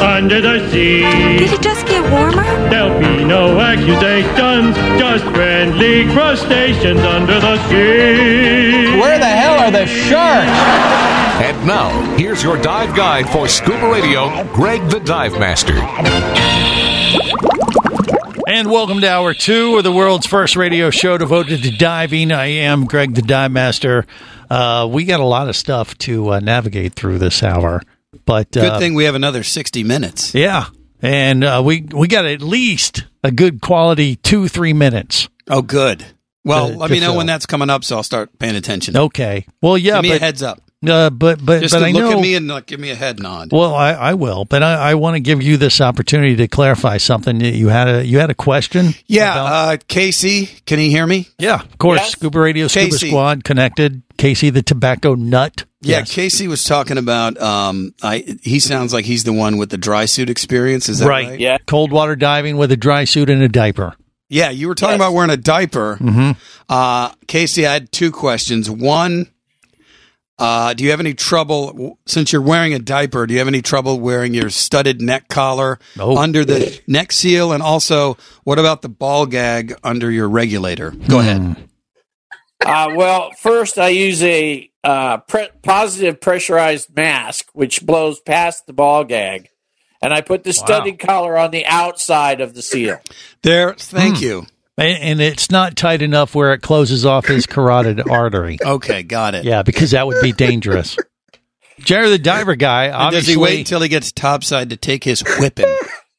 [0.00, 1.00] Under the sea.
[1.38, 2.44] Did it just get warmer?
[2.70, 8.98] There'll be no accusations, just friendly crustaceans under the sea.
[8.98, 10.50] Where the hell are the sharks?
[11.42, 15.74] And now, here's your dive guide for scuba radio, Greg the Dive Master.
[18.46, 22.32] And welcome to hour two of the world's first radio show devoted to diving.
[22.32, 24.06] I am Greg the Dive Master.
[24.48, 27.82] Uh, we got a lot of stuff to uh, navigate through this hour,
[28.24, 30.34] but Good uh, thing we have another 60 minutes.
[30.34, 30.66] yeah,
[31.02, 35.28] and uh, we we got at least a good quality two three minutes.
[35.48, 36.04] Oh, good.
[36.44, 37.16] Well, To- let to me know fill.
[37.18, 38.96] when that's coming up, so I'll start paying attention.
[38.96, 40.62] Okay, well, yeah, give me a heads up.
[40.86, 42.12] uh, but but Just but to I look know.
[42.12, 43.48] at me and like, give me a head nod.
[43.52, 46.96] well, I, I will, but I, I want to give you this opportunity to clarify
[46.98, 47.40] something.
[47.40, 48.94] You had a you had a question.
[49.06, 51.28] yeah, about- uh, Casey, can you hear me?
[51.38, 52.00] yeah, of course.
[52.00, 52.10] Yes.
[52.12, 54.02] Scuba Radio, Scuba Squad, connected.
[54.16, 55.64] Casey, the tobacco nut.
[55.80, 56.12] Yeah, Yes.
[56.12, 57.40] Casey was talking about.
[57.40, 60.88] Um, I he sounds like he's the one with the dry suit experience.
[60.88, 61.28] Is that right?
[61.28, 61.40] Right.
[61.40, 61.58] Yeah.
[61.66, 63.94] Cold water diving with a dry suit and a diaper.
[64.28, 64.98] Yeah, you were talking Yes.
[65.08, 65.96] about wearing a diaper.
[66.00, 66.30] Mm-hmm.
[66.68, 68.68] Uh, Casey, I had two questions.
[68.68, 69.28] One,
[70.38, 73.26] uh, do you have any trouble since you're wearing a diaper?
[73.26, 76.16] Do you have any trouble wearing your studded neck collar No.
[76.16, 77.52] under the neck seal?
[77.52, 80.90] And also, what about the ball gag under your regulator?
[80.90, 81.56] Go ahead.
[82.64, 88.72] Uh, well, first I use a uh, pre- positive pressurized mask, which blows past the
[88.72, 89.48] ball gag,
[90.02, 93.00] and I put the studded collar on the outside of the seal.
[93.42, 93.76] There, Hmm.
[93.78, 94.46] thank you.
[94.76, 98.58] And, and it's not tight enough where it closes off his carotid artery.
[98.64, 99.44] Okay, got it.
[99.44, 100.96] Yeah, because that would be dangerous.
[101.80, 103.32] Jerry the diver guy, And does obviously.
[103.34, 105.72] he wait until he gets topside to take his whipping?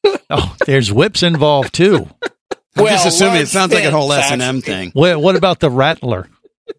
[0.30, 2.10] oh, there's whips involved too.
[2.80, 4.92] I'm Well, just assuming it sounds like a whole S and M thing.
[4.94, 6.28] What, what about the rattler?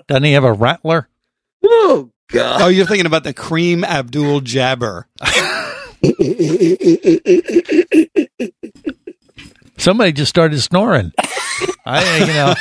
[0.08, 1.08] Doesn't he have a rattler?
[1.64, 2.62] Oh God!
[2.62, 5.04] Oh, you're thinking about the Kareem Abdul-Jabbar.
[9.78, 11.12] Somebody just started snoring.
[11.86, 12.54] I, you know,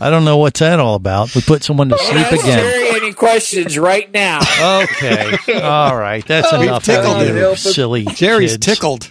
[0.00, 1.34] I don't know what's that all about.
[1.34, 2.58] We put someone to sleep Ask again.
[2.58, 4.40] Jerry any questions right now?
[4.82, 6.86] Okay, all right, that's We've enough.
[6.88, 8.04] out of tickled you, silly.
[8.04, 8.66] Jerry's kids.
[8.66, 9.08] tickled.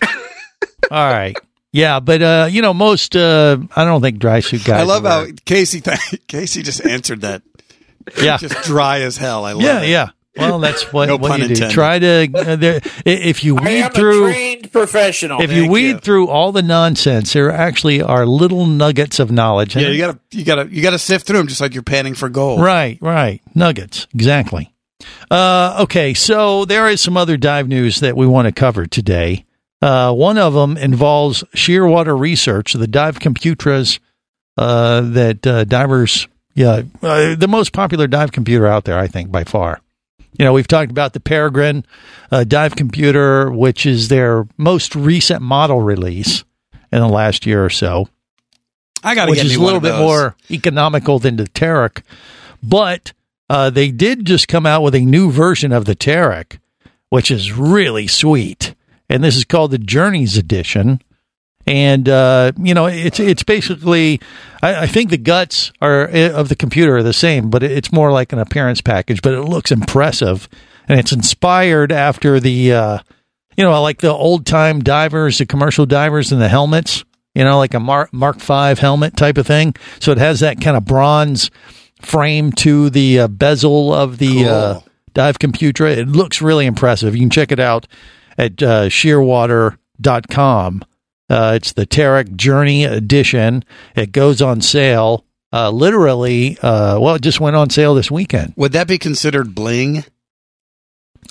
[0.91, 1.35] All right.
[1.75, 4.80] Yeah, but uh, you know, most uh, I don't think dry suit guys.
[4.81, 5.81] I love wear- how Casey
[6.28, 7.44] Casey just answered that
[8.22, 9.44] yeah, just dry as hell.
[9.46, 9.90] I love yeah, it.
[9.90, 10.09] yeah.
[10.38, 11.69] Well, that's what, No what pun you do.
[11.69, 15.41] Try to uh, there, if you I weed am a through trained professional.
[15.41, 15.97] if you Thank weed you.
[16.00, 19.75] through all the nonsense, there actually are little nuggets of knowledge.
[19.75, 22.30] Yeah, you gotta you gotta you gotta sift through them just like you're panning for
[22.30, 22.62] gold.
[22.62, 23.41] Right, right.
[23.53, 24.74] Nuggets, exactly.
[25.30, 29.46] Uh, okay, so there is some other dive news that we want to cover today.
[29.85, 34.00] Uh, one of them involves shearwater research, the dive computers
[34.57, 39.31] uh, that uh, divers, yeah, uh, the most popular dive computer out there, I think,
[39.31, 39.79] by far.
[40.40, 41.85] You know, we've talked about the Peregrine
[42.31, 46.44] uh, dive computer, which is their most recent model release
[46.91, 48.09] in the last year or so
[49.03, 52.02] I gotta which get is a little bit more economical than the Teric.
[52.63, 53.13] But
[53.50, 56.57] uh, they did just come out with a new version of the Teric,
[57.09, 58.75] which is really sweet.
[59.10, 61.02] And this is called the Journeys Edition.
[61.68, 64.22] And uh, you know, it's it's basically,
[64.62, 67.92] I, I think the guts are eh, of the computer are the same, but it's
[67.92, 69.22] more like an appearance package.
[69.24, 70.48] But it looks impressive,
[70.88, 73.00] and it's inspired after the, uh,
[73.58, 77.03] you know, like the old time divers, the commercial divers, and the helmets
[77.35, 79.76] you know, like a Mark Mark Five helmet type of thing.
[80.00, 81.52] So it has that kind of bronze
[82.02, 84.50] frame to the uh, bezel of the Cool.
[84.50, 84.79] uh,
[85.14, 85.85] dive computer.
[85.85, 87.14] It looks really impressive.
[87.14, 87.88] You can check it out
[88.37, 90.84] at uh, shearwater.com.
[91.28, 93.64] Uh, it's the Teric Journey Edition.
[93.96, 95.26] It goes on sale.
[95.52, 98.53] Uh, literally, uh, well, it just went on sale this weekend.
[98.58, 100.03] Would that be considered bling?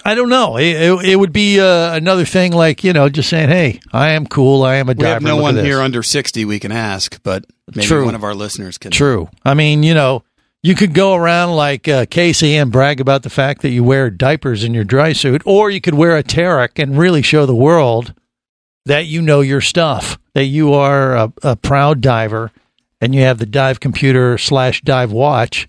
[0.05, 0.57] I don't know.
[0.57, 4.11] It, it, it would be uh, another thing, like you know, just saying, "Hey, I
[4.11, 4.63] am cool.
[4.65, 7.23] I am a We diver." have no Look one here under sixty we can ask,
[7.23, 8.05] but maybe True.
[8.07, 8.91] one of our listeners can.
[8.91, 9.29] True.
[9.45, 10.25] I mean, you know,
[10.65, 14.09] you could go around like uh, Casey and brag about the fact that you wear
[14.09, 17.55] diapers in your dry suit, or you could wear a Teric and really show the
[17.55, 18.15] world
[18.87, 22.51] that you know your stuff, that you are a, a proud diver,
[22.99, 25.69] and you have the dive computer slash dive watch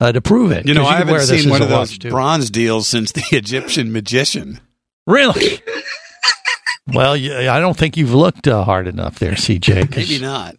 [0.00, 0.66] uh, to prove it.
[0.68, 4.60] You know, 'Cause I haven't seen one of those bronze deals since the Egyptian magician.
[5.04, 5.60] Really?
[6.92, 9.96] well, you, I don't think you've looked uh, hard enough there, CJ.
[9.96, 10.54] Maybe not.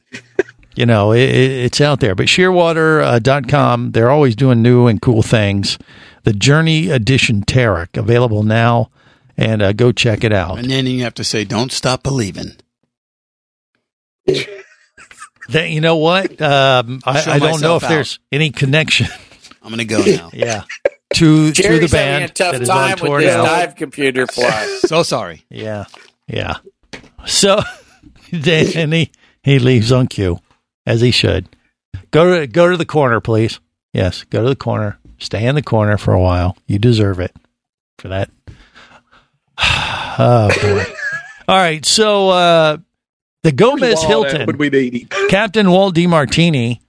[0.76, 2.16] You know, it, it, it's out there.
[2.16, 5.78] But shearwater.com, they're always doing new and cool things.
[6.24, 8.90] The Journey Edition Teric, available now,
[9.38, 10.60] and uh, go check it out.
[10.60, 12.56] And then you have to say, "Don't stop believing."
[14.26, 16.42] that, you know what?
[16.42, 19.08] Um, I, I don't know myself if there's any connection.
[19.62, 20.30] I'm going to go now.
[20.34, 20.64] yeah.
[21.16, 23.36] To, to the Jerry's having band a tough that is on time tour with this
[23.36, 23.44] now.
[23.44, 24.80] dive computer fly.
[24.86, 25.46] So sorry.
[25.50, 25.86] Yeah,
[26.28, 26.56] yeah.
[27.26, 27.62] So,
[28.32, 29.12] and he
[29.44, 30.40] he leaves on cue,
[30.86, 31.48] as he should.
[32.12, 33.60] Go to go to the corner, please.
[33.94, 35.00] Yes, go to the corner.
[35.20, 36.58] Stay in the corner for a while.
[36.68, 37.36] You deserve it
[37.98, 38.30] for that.
[39.58, 40.84] oh boy!
[41.48, 42.78] All right, so uh,
[43.44, 45.10] the Gomez Hilton Would we need?
[45.30, 46.80] Captain Walt DiMartini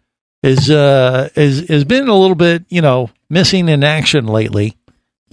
[0.42, 4.76] is uh is has been a little bit you know missing in action lately,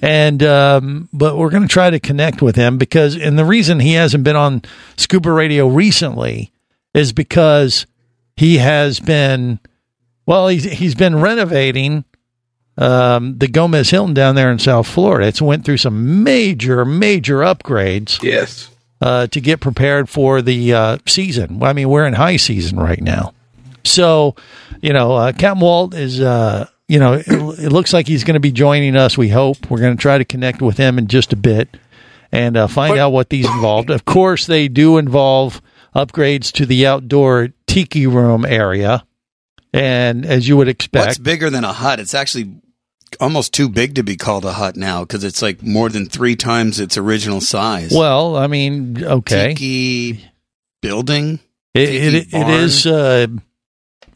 [0.02, 3.80] and um, but we're going to try to connect with him because and the reason
[3.80, 4.64] he hasn't been on
[4.98, 6.52] Scuba Radio recently
[6.94, 7.86] is because
[8.36, 9.60] he has been
[10.26, 12.06] well he's he's been renovating
[12.78, 15.28] um, the Gomez Hilton down there in South Florida.
[15.28, 18.70] It's went through some major major upgrades Yes.
[19.02, 21.62] uh, to get prepared for the uh, season.
[21.62, 23.34] I mean, we're in high season right now.
[23.84, 24.36] So,
[24.82, 28.36] you know, uh, Captain Walt is, uh, you know, it, it looks like he's going
[28.36, 29.18] to be joining us.
[29.18, 31.78] We hope we're going to try to connect with him in just a bit
[32.32, 33.90] and uh, find out what these involved.
[33.90, 35.62] Of course, they do involve
[35.96, 39.06] upgrades to the outdoor tiki room area.
[39.74, 42.00] And as you would What's expect, bigger than a hut?
[42.00, 42.56] It's actually
[43.20, 46.36] almost too big to be called a hut now because it's like more than three
[46.36, 47.92] times its original size.
[47.96, 49.54] well, I mean, okay.
[49.54, 50.26] Tiki
[50.82, 51.40] building.
[51.74, 52.86] It, Tiki it, it is.
[52.86, 53.28] Uh,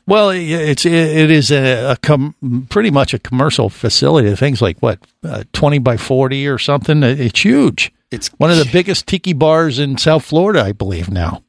[0.08, 4.36] well, it, it's it, it is a, a com, pretty much a commercial facility.
[4.36, 7.02] Things like what uh, twenty by forty or something.
[7.02, 7.94] It's huge.
[8.12, 11.42] It's One of the biggest tiki bars in South Florida, I believe now.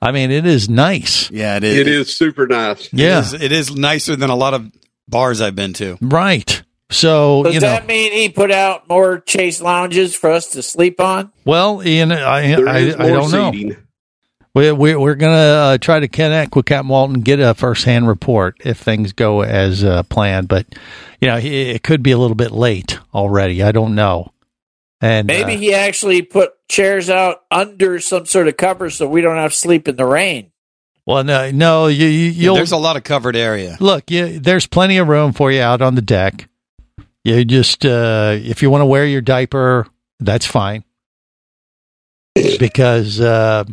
[0.00, 1.30] I mean, it is nice.
[1.30, 1.76] Yeah, it is.
[1.78, 2.86] It is super nice.
[2.86, 4.70] It Yeah, is- it is nicer than a lot of
[5.08, 5.98] bars I've been to.
[6.00, 6.62] right.
[6.90, 10.62] So Does you know, that mean he put out more chase lounges for us to
[10.62, 11.30] sleep on?
[11.44, 13.52] well, Ian, I There I, I don't know.
[13.52, 13.76] seating.
[14.54, 18.08] We, we, we're going to uh, try to connect with Captain Walton, get a firsthand
[18.08, 20.48] report if things go as uh, planned.
[20.48, 20.66] But,
[21.20, 23.62] you know, he, it could be a little bit late already.
[23.62, 24.32] I don't know.
[25.00, 29.20] And Maybe uh, he actually put chairs out under some sort of cover so we
[29.20, 30.50] don't have to sleep in the rain.
[31.06, 33.76] well, no, no, you, you, you'll There's a lot of covered area.
[33.80, 34.10] look.
[34.10, 36.48] You, there's plenty of room for you out on the deck.
[37.24, 39.86] You just, uh, if you want to wear your diaper,
[40.18, 40.84] that's fine.
[42.58, 43.64] Because, uh,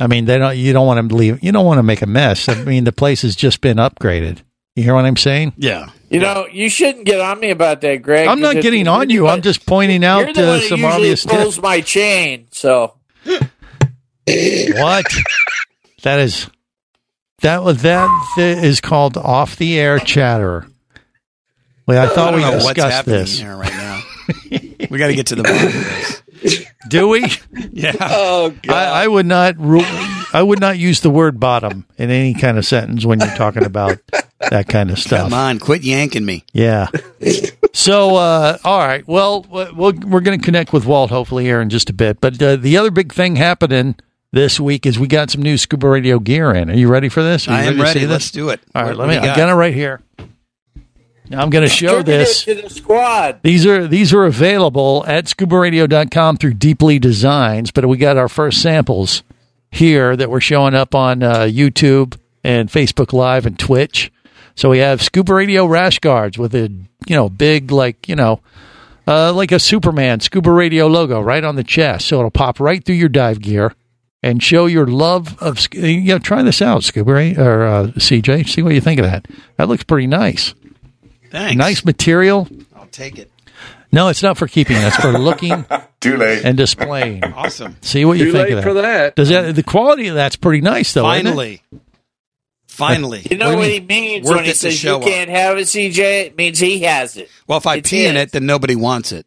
[0.00, 0.56] I mean, they don't.
[0.56, 1.42] You don't want to leave.
[1.42, 2.48] You don't want to make a mess.
[2.48, 4.42] I mean, the place has just been upgraded.
[4.76, 5.54] You hear what I'm saying?
[5.56, 5.90] Yeah.
[6.10, 8.28] You know, you shouldn't get on me about that, Greg.
[8.28, 9.28] I'm not because getting on you.
[9.28, 11.26] I'm just pointing you're out the one uh, that some usually obvious.
[11.26, 12.48] pulls my chain.
[12.50, 12.94] So
[14.26, 15.06] what?
[16.02, 16.48] That is
[17.42, 18.08] that was that
[18.38, 20.66] is called off the air chatter.
[21.86, 23.38] Wait, I I thought don't we know what's discussed happening this.
[23.38, 24.00] here right now.
[24.90, 26.22] we got to get to the bottom of this.
[26.88, 27.24] Do we?
[27.72, 27.94] Yeah.
[28.00, 28.74] Oh God!
[28.74, 29.82] I, I would not rule.
[30.32, 33.64] I would not use the word bottom in any kind of sentence when you're talking
[33.64, 33.98] about
[34.50, 35.30] that kind of stuff.
[35.30, 36.44] Come on, quit yanking me.
[36.52, 36.88] Yeah.
[37.72, 39.06] So, uh, all right.
[39.06, 42.20] Well, we'll we're going to connect with Walt hopefully here in just a bit.
[42.20, 43.94] But uh, the other big thing happening
[44.32, 46.70] this week is we got some new scuba radio gear in.
[46.70, 47.48] Are you ready for this?
[47.48, 48.00] I am to ready.
[48.00, 48.60] see Let's do it.
[48.74, 48.88] All right.
[48.96, 49.14] What- let me.
[49.14, 49.36] do I got?
[49.36, 50.00] got it right here.
[51.30, 52.44] Now I'm going to show this.
[52.44, 53.40] to the squad.
[53.42, 58.62] These are these are available at scubaradio.com through Deeply Designs, but we got our first
[58.62, 59.22] samples
[59.70, 64.10] here that we're showing up on uh, YouTube and Facebook Live and Twitch.
[64.54, 66.68] So we have Scuba Radio rash guards with a
[67.06, 68.40] you know big like you know
[69.06, 72.84] uh, like a Superman Scuba Radio logo right on the chest, so it'll pop right
[72.84, 73.74] through your dive gear
[74.22, 78.48] and show your love of you know try this out Scuba or uh, CJ.
[78.48, 79.26] See what you think of that.
[79.56, 80.54] That looks pretty nice.
[81.30, 81.56] Thanks.
[81.56, 82.48] Nice material.
[82.74, 83.30] I'll take it.
[83.90, 84.76] No, it's not for keeping.
[84.76, 85.64] That's for looking
[86.00, 86.44] Too late.
[86.44, 87.24] and displaying.
[87.24, 87.76] Awesome.
[87.80, 88.62] See what you Too think late of that.
[88.64, 89.16] for that.
[89.16, 91.10] Does that the quality of that's pretty nice though?
[91.10, 91.30] isn't it?
[91.30, 91.62] Finally.
[92.66, 93.26] Finally.
[93.30, 95.62] You know What what, he means Worth when he says show you can't have it,
[95.62, 95.98] CJ?
[96.26, 97.28] It means he has it.
[97.48, 99.26] Well, if I It's pee in it, then nobody wants it.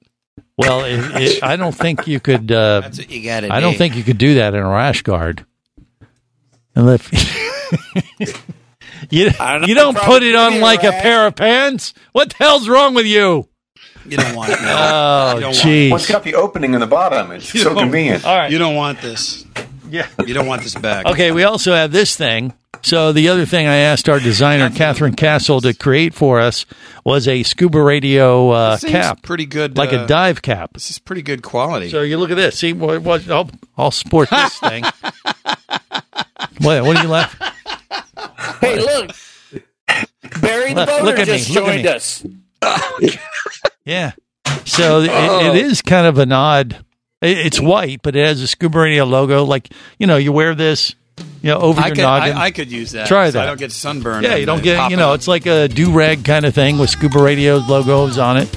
[0.58, 2.52] Well, it, it, I don't think you could.
[2.52, 4.70] Uh, That's what you got to I don't think you could do that in a
[4.70, 5.46] rash guard.
[6.76, 7.12] Unless
[9.10, 11.94] you don't you don't put it on be a like a pair of pants.
[12.14, 13.48] What the hell's wrong with you?
[14.06, 14.62] You don't want it.
[14.62, 14.68] No.
[14.78, 15.90] Oh, You don't want jeez.
[15.90, 17.32] Well, it's got the opening in the bottom.
[17.32, 18.26] It's so convenient.
[18.26, 18.52] All right.
[18.52, 19.46] You don't want this.
[19.90, 20.08] Yeah.
[20.26, 21.06] You don't want this back.
[21.06, 22.54] Okay, we also have this thing.
[22.84, 26.66] So the other thing I asked our designer Catherine Castle to create for us
[27.06, 29.78] was a scuba radio uh, Seems cap, pretty good.
[29.78, 30.72] like uh, a dive cap.
[30.74, 31.90] This is pretty good quality.
[31.90, 32.58] So you look at this.
[32.58, 34.84] See, what, what, I'll, I'll sport this thing.
[36.60, 36.84] what?
[36.84, 37.48] What are you laughing?
[38.62, 39.12] Hey, look.
[40.42, 41.90] Barry the Look- boater look at me, just look at joined me.
[41.90, 42.26] us.
[43.86, 44.12] Yeah.
[44.66, 46.84] So it, it is kind of an odd.
[47.22, 49.44] it- It's white, but it has a scuba radio logo.
[49.44, 50.96] Like you know, you wear this,
[51.42, 52.36] you know, over I your could, noggin.
[52.38, 53.08] I, I could use that.
[53.08, 53.44] Try so that.
[53.44, 54.24] I don't get sunburned.
[54.26, 54.92] yeah, you don't get.
[54.92, 58.18] You know, of- it's like a do rag kind of thing with scuba radio logos
[58.18, 58.56] on it,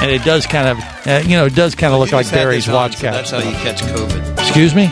[0.00, 2.34] and it does kind of, uh, you know, it does kind of look like just
[2.34, 3.14] Barry's on, watch so cap.
[3.14, 4.38] That's how you catch COVID.
[4.40, 4.90] Excuse me.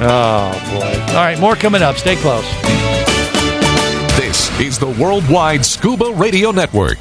[0.00, 1.12] Oh boy!
[1.12, 1.96] All right, more coming up.
[1.96, 2.44] Stay close.
[4.16, 6.98] This is the Worldwide Scuba Radio Network.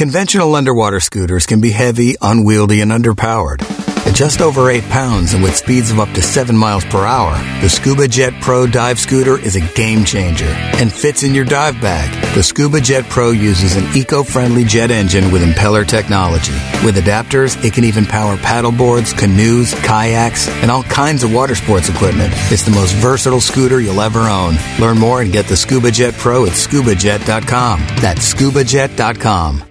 [0.00, 3.60] Conventional underwater scooters can be heavy, unwieldy, and underpowered.
[4.06, 7.34] At just over 8 pounds and with speeds of up to 7 miles per hour,
[7.60, 11.78] the Scuba Jet Pro dive scooter is a game changer and fits in your dive
[11.82, 12.34] bag.
[12.34, 16.54] The Scuba Jet Pro uses an eco-friendly jet engine with impeller technology.
[16.82, 21.90] With adapters, it can even power paddleboards, canoes, kayaks, and all kinds of water sports
[21.90, 22.32] equipment.
[22.50, 24.54] It's the most versatile scooter you'll ever own.
[24.80, 27.80] Learn more and get the Scuba Jet Pro at scubajet.com.
[28.00, 29.69] That's scubajet.com.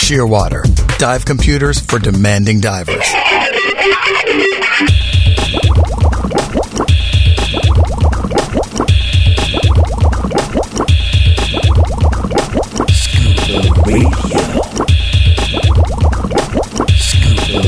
[0.00, 0.64] Shearwater,
[0.98, 3.06] dive computers for demanding divers.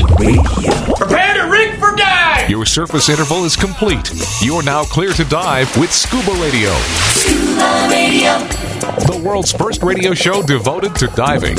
[0.03, 2.49] Prepare to rig for dive!
[2.49, 4.11] Your surface interval is complete.
[4.41, 6.73] You're now clear to dive with Scuba Radio.
[7.13, 8.37] Scuba Radio,
[8.83, 11.55] The world's first radio show devoted to diving.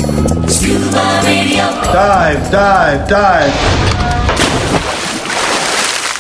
[0.47, 1.57] Scuba Radio.
[1.57, 3.95] Dive, dive, dive.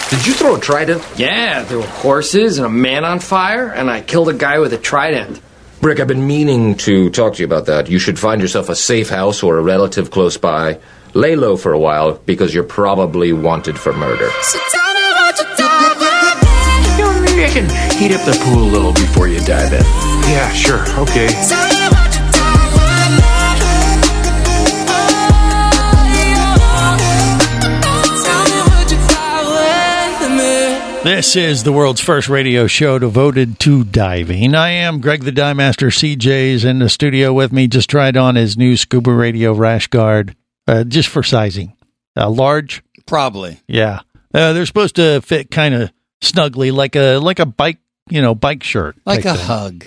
[0.08, 1.06] Did you throw a trident?
[1.16, 4.72] Yeah, there were horses and a man on fire, and I killed a guy with
[4.72, 5.42] a trident.
[5.82, 7.90] Rick, I've been meaning to talk to you about that.
[7.90, 10.78] You should find yourself a safe house or a relative close by.
[11.12, 14.30] Lay low for a while because you're probably wanted for murder.
[14.40, 16.00] So tell me what you dive
[16.98, 20.13] You know, maybe I can heat up the pool a little before you dive in.
[20.30, 20.82] Yeah, sure.
[21.00, 21.28] Okay.
[21.28, 22.24] Tell me what you
[31.04, 34.54] This is the world's first radio show devoted to diving.
[34.54, 35.88] I am Greg the Dive Master.
[35.88, 37.66] CJ's in the studio with me.
[37.68, 40.34] Just tried on his new scuba radio rash guard,
[40.66, 41.76] uh, just for sizing.
[42.16, 43.60] Uh, large, Probably.
[43.68, 44.00] yeah.
[44.32, 47.78] Uh, they're supposed to fit kind of snugly, like a like a bike,
[48.08, 49.46] you know, bike shirt, Like a thing.
[49.46, 49.84] hug.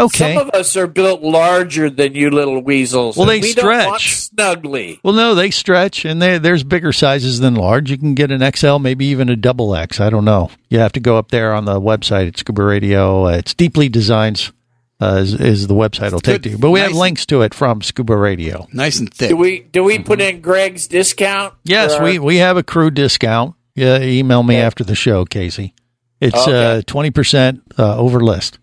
[0.00, 0.34] Okay.
[0.34, 3.16] Some of us are built larger than you little weasels.
[3.16, 4.16] Well, they we Don't want stretch.
[4.16, 4.98] snugly.
[5.02, 7.90] Well, no, they stretch, and they, there's bigger sizes than large.
[7.90, 10.00] You can get an XL, maybe even a double X.
[10.00, 10.50] I don't know.
[10.68, 13.26] You have to go up there on the website at Scuba Radio.
[13.26, 14.52] Uh, it's Deeply Designs
[15.00, 16.58] uh, is, is the website will take to you.
[16.58, 18.66] But we have links to it from Scuba Radio.
[18.72, 19.30] Nice and thick.
[19.30, 21.54] Do we do we put in Greg's discount?
[21.64, 23.54] Yes, we, our- we have a crew discount.
[23.74, 25.74] Yeah, email me after the show, Casey.
[26.20, 26.78] It's Okay.
[26.78, 28.58] uh, 20% uh, over list.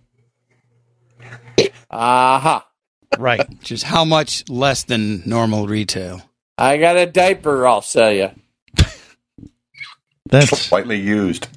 [1.92, 2.66] Aha.
[3.18, 3.48] Right.
[3.60, 6.22] Which is how much less than normal retail.
[6.58, 7.68] I got a diaper.
[7.68, 8.32] I'll sell you.
[10.30, 11.48] That's Slightly used.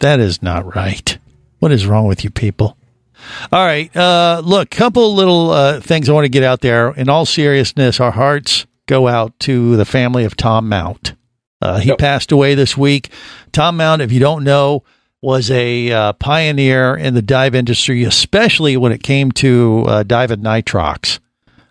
[0.00, 1.16] that is not right.
[1.60, 2.76] What is wrong with you people?
[3.50, 6.90] All right, uh, look, couple little uh, things I want to get out there.
[6.90, 11.14] In all seriousness, our hearts go out to the family of Tom Mount.
[11.60, 13.10] Uh, he passed away this week.
[13.50, 14.84] Tom Mount, if you don't know,
[15.20, 20.30] was a uh, pioneer in the dive industry, especially when it came to uh, dive
[20.30, 21.18] and nitrox.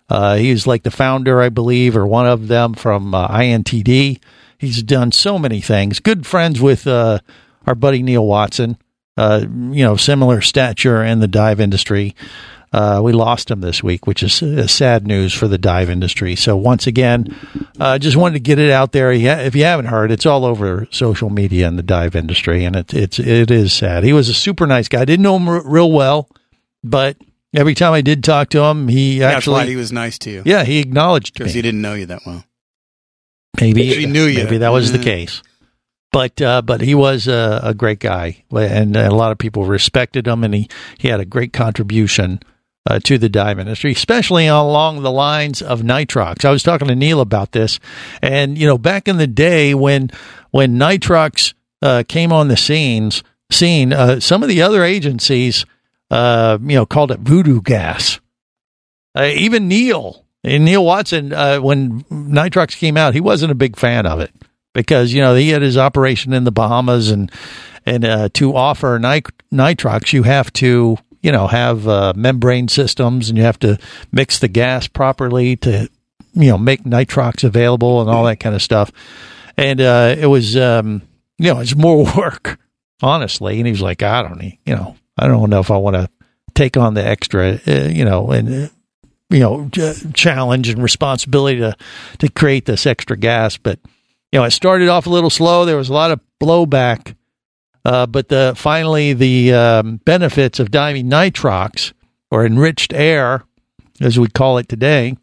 [0.10, 4.20] Uh, he's like the founder, I believe, or one of them from uh, IANTD.
[4.58, 6.00] He's done so many things.
[6.00, 7.20] Good friends with uh,
[7.66, 8.78] our buddy Neal Watson.
[9.18, 12.16] Uh, you know, similar stature in the dive industry.
[12.74, 16.36] Uh, we lost him this week, which is uh, sad news for the dive industry.
[16.36, 17.34] So once again,
[17.80, 19.14] uh, just wanted to get it out there.
[19.14, 22.76] Yeah, If you haven't heard, it's all over social media in the dive industry, and
[22.76, 24.04] it, it's it is sad.
[24.04, 25.02] He was a super nice guy.
[25.02, 26.30] I didn't know him r- real well,
[26.84, 27.16] but
[27.56, 30.30] every time I did talk to him, he That's actually why he was nice to
[30.30, 30.44] you.
[30.46, 32.44] yeah he acknowledged because he didn't know you that well.
[33.60, 34.44] Maybe he knew you.
[34.44, 35.42] Maybe that was the case.
[36.12, 40.28] But uh, but he was a, a great guy, and a lot of people respected
[40.28, 42.40] him, and he he had a great contribution
[42.88, 46.46] uh, to the dive industry, especially along the lines of nitrox.
[46.46, 47.80] I was talking to Neal about this,
[48.22, 50.10] and you know, back in the day when
[50.52, 55.66] when nitrox uh, came on the scenes scene, uh, some of the other agencies,
[56.12, 58.20] uh, you know, called it voodoo gas.
[59.16, 63.76] Uh, even Neal and Neal Watson, uh, when nitrox came out, he wasn't a big
[63.76, 64.32] fan of it
[64.74, 67.30] because you know he had his operation in the Bahamas, and
[67.86, 73.30] and uh, to offer nit- nitrox, you have to you know have uh, membrane systems,
[73.30, 73.78] and you have to
[74.12, 75.90] mix the gas properly to
[76.34, 78.92] you know make nitrox available and all that kind of stuff.
[79.58, 81.02] And uh, it was um,
[81.38, 82.60] you know it's more work,
[83.02, 83.58] honestly.
[83.58, 86.10] And he was like, I don't you know I don't know if I want to
[86.54, 88.66] take on the extra uh, you know and.
[88.66, 88.68] Uh,
[89.30, 89.70] you know,
[90.14, 91.76] challenge and responsibility to
[92.20, 93.58] to create this extra gas.
[93.58, 93.78] But
[94.32, 95.66] you know, it started off a little slow.
[95.66, 97.17] There was a lot of blowback,
[97.88, 101.94] uh, but the finally the um, benefits of diving nitrox
[102.30, 103.46] or enriched air,
[104.02, 105.16] as we call it today,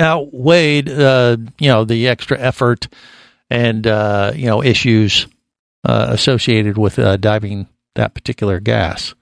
[0.00, 2.86] outweighed uh, you know the extra effort
[3.50, 5.26] and uh, you know issues
[5.82, 9.16] uh, associated with uh, diving that particular gas.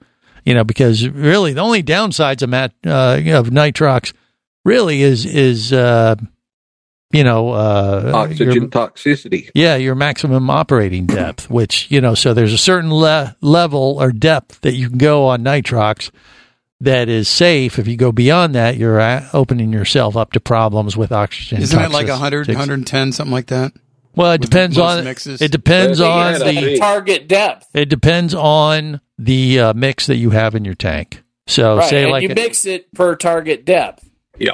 [0.45, 4.13] You know, because really the only downsides of mat, of nitrox
[4.63, 5.73] really is is
[7.17, 9.49] you know uh, Oxygen your- toxicity.
[9.55, 14.11] yeah, your maximum operating depth, which, you know, so there's a certain le- level or
[14.11, 16.11] depth that you can go on nitrox
[16.81, 17.79] that is safe.
[17.79, 21.61] If you go beyond that, you're uh, opening yourself up to problems with oxygen.
[21.61, 23.73] Isn't it like 100, 110, something like that?
[24.15, 25.41] Well, it depends on mixes?
[25.41, 27.67] it depends on the target depth.
[27.73, 31.23] it depends on the uh, mix that you have in your tank.
[31.47, 34.07] So right, say and like you a- mix it per target depth.
[34.37, 34.53] Yeah.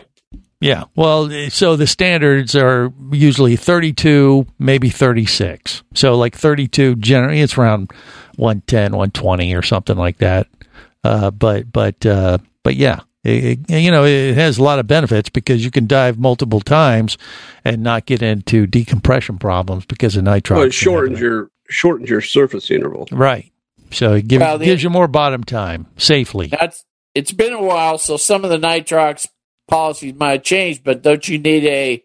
[0.63, 0.85] Yeah.
[0.95, 5.83] Well, so the standards are usually 32, maybe 36.
[5.93, 7.91] So like 32 generally it's around
[8.37, 10.47] 110, 120 or something like that.
[11.03, 14.87] Uh, but but uh, but yeah, it, it- you know, it has a lot of
[14.87, 17.17] benefits because you can dive multiple times
[17.65, 20.55] and not get into decompression problems because of nitrox.
[20.55, 23.07] Well, it shortens your shortens your surface interval.
[23.11, 23.51] Right.
[23.91, 26.47] So it gives, Well, the- gives you more bottom time safely.
[26.47, 29.27] That's it's been a while, so some of the nitrox
[29.67, 32.03] policies might have changed, but don't you need a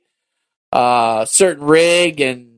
[0.73, 2.51] uh, certain rig and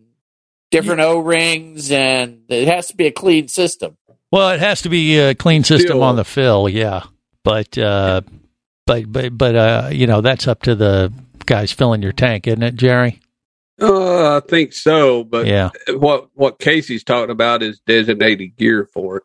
[0.71, 3.97] different O rings, and it has to be a clean system.
[4.33, 6.03] Well, it has to be a clean system Fill.
[6.05, 7.05] on the fill, yeah.
[7.43, 8.21] But uh,
[8.87, 11.13] but but but uh, you know that's up to the
[11.47, 13.21] guys filling your tank, isn't it, Jerry?
[13.81, 15.71] Uh, I think so, but Yeah.
[15.89, 19.23] what what Casey's talking about is designated gear for it.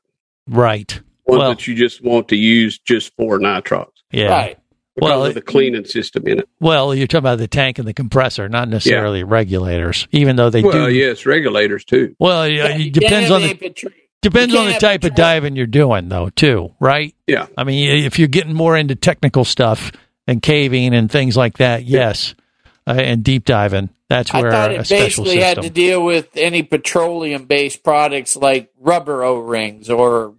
[0.47, 0.99] Right.
[1.25, 3.87] One Well- that you just want to use just for nitrox.
[4.11, 4.27] Yeah.
[4.29, 4.57] Right.
[4.95, 6.49] Because Well, of the cleaning system in it.
[6.61, 10.63] Well, you're talking about the tank and the compressor, not necessarily regulators, even though they
[10.63, 10.79] well, do.
[10.79, 12.15] Well, yes, regulators too.
[12.17, 15.67] Well, yeah, it depends on the a depends on the can't type of diving you're
[15.67, 16.73] doing, though, too.
[16.79, 17.13] Right?
[17.27, 17.47] Yeah.
[17.57, 19.91] I mean, if you're getting more into technical stuff
[20.27, 22.33] and caving and things like that, yes,
[22.87, 26.05] uh, and deep diving, that's I where thought a it special basically had to deal
[26.05, 30.35] with any petroleum-based products like rubber O rings or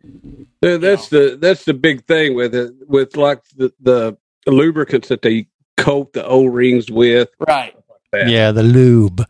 [0.61, 4.17] That's the that's the big thing with it with like the, the
[4.53, 7.29] lubricants that they coat the O rings with.
[7.47, 7.75] right.
[8.13, 8.29] that.
[8.29, 9.25] yeah, the lube.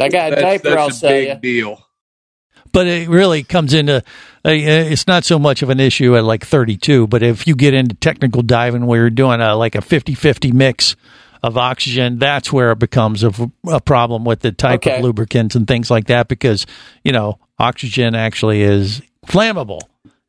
[0.00, 0.68] I got a That's, diaper.
[0.70, 1.34] that's I'll a sell big you.
[1.62, 1.84] deal.
[2.72, 4.02] but it really comes into uh,
[4.50, 7.94] it's not so much of an issue at like 32 but if you get into
[7.96, 10.94] technical diving where you're doing a like a 50-50 mix
[11.42, 13.32] of oxygen that's where it becomes a,
[13.68, 14.98] a problem with the type Okay.
[14.98, 16.64] of lubricants and things like that because
[17.02, 19.80] you know oxygen actually is flammable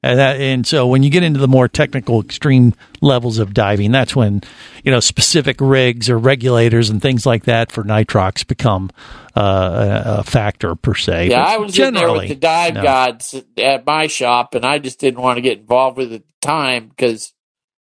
[0.02, 3.92] And, that, and so when you get into the more technical, extreme levels of diving,
[3.92, 4.42] that's when
[4.84, 8.92] you know specific rigs or regulators and things like that for nitrox become
[9.36, 11.30] uh, a, a factor per se.
[11.30, 12.84] Yeah, But I was in there with the dive no.
[12.84, 16.22] gods at my shop, and I just didn't want to get involved with it at
[16.28, 17.34] the time because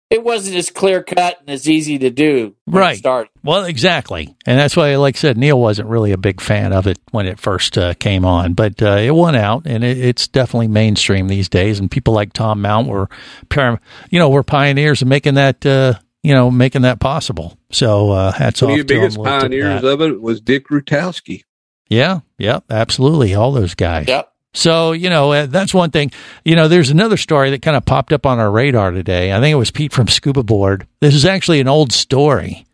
[0.10, 2.56] it wasn't as clear cut and as easy to do.
[2.66, 2.98] when it Right.
[2.98, 3.30] started.
[3.44, 6.88] Well, exactly, and that's why, like I said, Neal wasn't really a big fan of
[6.88, 10.28] it when it first uh, came on, but uh, it won out, and it, it's
[10.28, 11.80] definitely mainstream these days.
[11.80, 13.10] And people like Tom Mount were,
[13.50, 15.94] par- you know, were pioneers in making that, uh,
[16.24, 17.58] you know, making that possible.
[17.72, 19.24] So uh, hats One off of the biggest him.
[19.24, 21.44] Looked at pioneers of it was Dick Rutkowski.
[21.90, 23.34] Yeah, yep, absolutely.
[23.34, 24.08] All those guys.
[24.10, 24.30] Yep.
[24.58, 26.12] So, you know, uh, that's one thing.
[26.44, 29.32] You know, there's another story that kind of popped up on our radar today.
[29.32, 30.88] I think it was Pete from Scuba Board.
[31.00, 32.66] This is actually an old story,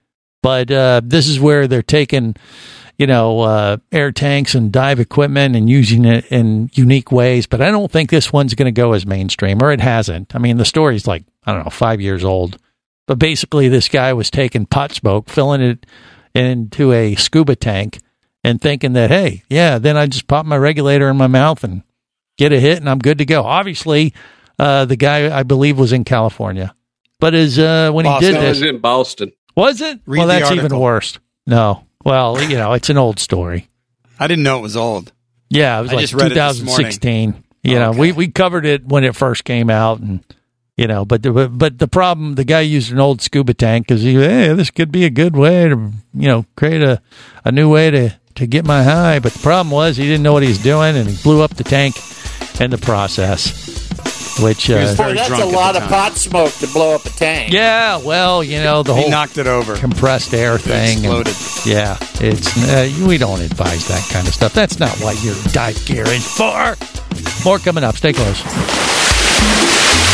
[0.41, 2.37] but uh, this is where they're taking,
[2.97, 7.47] you know, uh, air tanks and dive equipment and using it in unique ways.
[7.47, 10.33] But I don't think this one's going to go as mainstream, or it hasn't.
[10.33, 12.57] I mean, the story's like, I don't know, five years old.
[13.07, 15.85] But basically, this guy was taking pot smoke, filling it
[16.33, 17.99] into a scuba tank,
[18.43, 21.83] and thinking that, hey, yeah, then I just pop my regulator in my mouth and
[22.37, 23.43] get a hit and I'm good to go.
[23.43, 24.13] Obviously,
[24.59, 26.75] uh, the guy I believe was in California,
[27.19, 29.31] but as uh, when he did No, it this, was in Boston.
[29.55, 29.99] was it?
[30.05, 31.19] Read well, the that's even worse.
[31.47, 33.67] No, well, you know, it's an old story.
[34.19, 35.11] I didn't know it was old.
[35.49, 37.43] Yeah, it was I like just read it this 2016.
[37.63, 40.23] You know, we we covered it when it first came out, and
[40.77, 43.87] you know, but the, but- but the problem, the guy used an old scuba tank
[43.87, 47.01] because he, hey, this could be a good way to you know create a
[47.45, 49.19] a new way to to get my high.
[49.19, 51.55] But the problem was he didn't know what he was doing, and he blew up
[51.55, 51.95] the tank
[52.59, 57.05] in the process, which uh, Boy, that's a lot of pot smoke to blow up
[57.05, 57.51] a tank.
[57.51, 59.75] yeah, well, you know the He whole knocked it over.
[59.75, 61.05] compressed air thing.
[61.05, 61.35] and- exploded.
[61.65, 64.53] yeah, it's uh, we don't advise that kind of stuff.
[64.53, 66.75] That's not what your dive gear is for.
[67.45, 67.95] More coming up.
[67.97, 68.37] Stay close.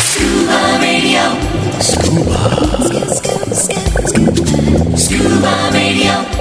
[0.10, 1.24] Scuba Radio.
[1.80, 2.40] Scuba.
[4.98, 6.39] Scuba Radio.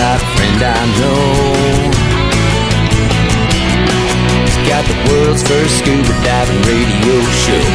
[0.00, 1.28] A friend I know.
[4.44, 7.66] He's got the world's first scuba diving radio show.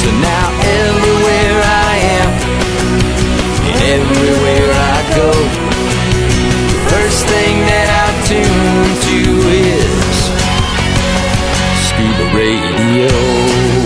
[0.00, 2.30] So now everywhere I am,
[3.68, 5.30] and everywhere I go,
[6.72, 9.18] the first thing that I tune to
[9.72, 10.04] is
[11.88, 13.83] scuba radio.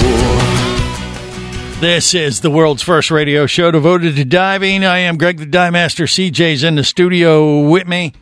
[1.80, 4.84] This is the world's first radio show devoted to diving.
[4.84, 6.06] I am Greg the Dive Master.
[6.06, 8.14] CJ's in the studio with me.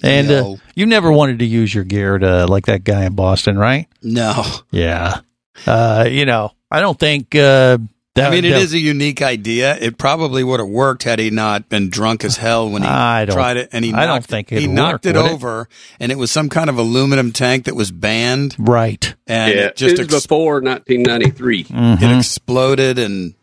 [0.00, 3.58] And uh, you never wanted to use your gear to like that guy in Boston,
[3.58, 3.88] right?
[4.00, 4.44] No.
[4.70, 5.22] Yeah.
[5.66, 7.78] Uh, you know, I don't think uh,
[8.14, 8.28] that.
[8.28, 9.76] I mean, it that- is a unique idea.
[9.76, 13.24] It probably would have worked had he not been drunk as hell when he I
[13.24, 13.68] don't- tried it.
[13.72, 15.32] And he I don't knocked, think he it'd knocked work, it would it?
[15.32, 15.68] over,
[16.00, 19.14] and it was some kind of aluminum tank that was banned, right.
[19.26, 21.64] and yeah, it just it was ex- before 1993.
[21.64, 22.02] Mhm.
[22.02, 23.34] it exploded, and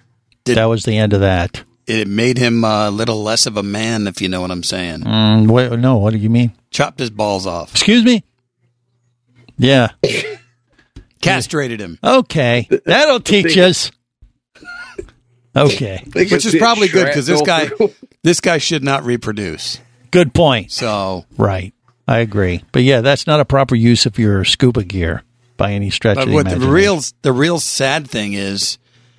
[0.45, 1.63] that was the end of that.
[1.87, 5.01] it made him a little less of a man, if you know what I'm saying.
[5.01, 6.51] Mm, wait, no, what do you mean?
[6.71, 8.23] Chopped his balls off, Excuse me?
[9.57, 9.89] Yeah.
[11.21, 12.67] castrated him, Okay.
[12.85, 13.91] That'll teach us.
[15.57, 16.03] Okay.
[16.13, 17.69] which is probably good because this guy,
[18.23, 19.79] this guy should not reproduce.
[20.11, 20.71] Good point.
[20.71, 21.73] So, Right.
[22.07, 22.63] I agree.
[22.71, 25.23] But yeah, that's not a proper use of your scuba gear
[25.57, 28.77] by any stretch but of the what the real, the real sad thing is,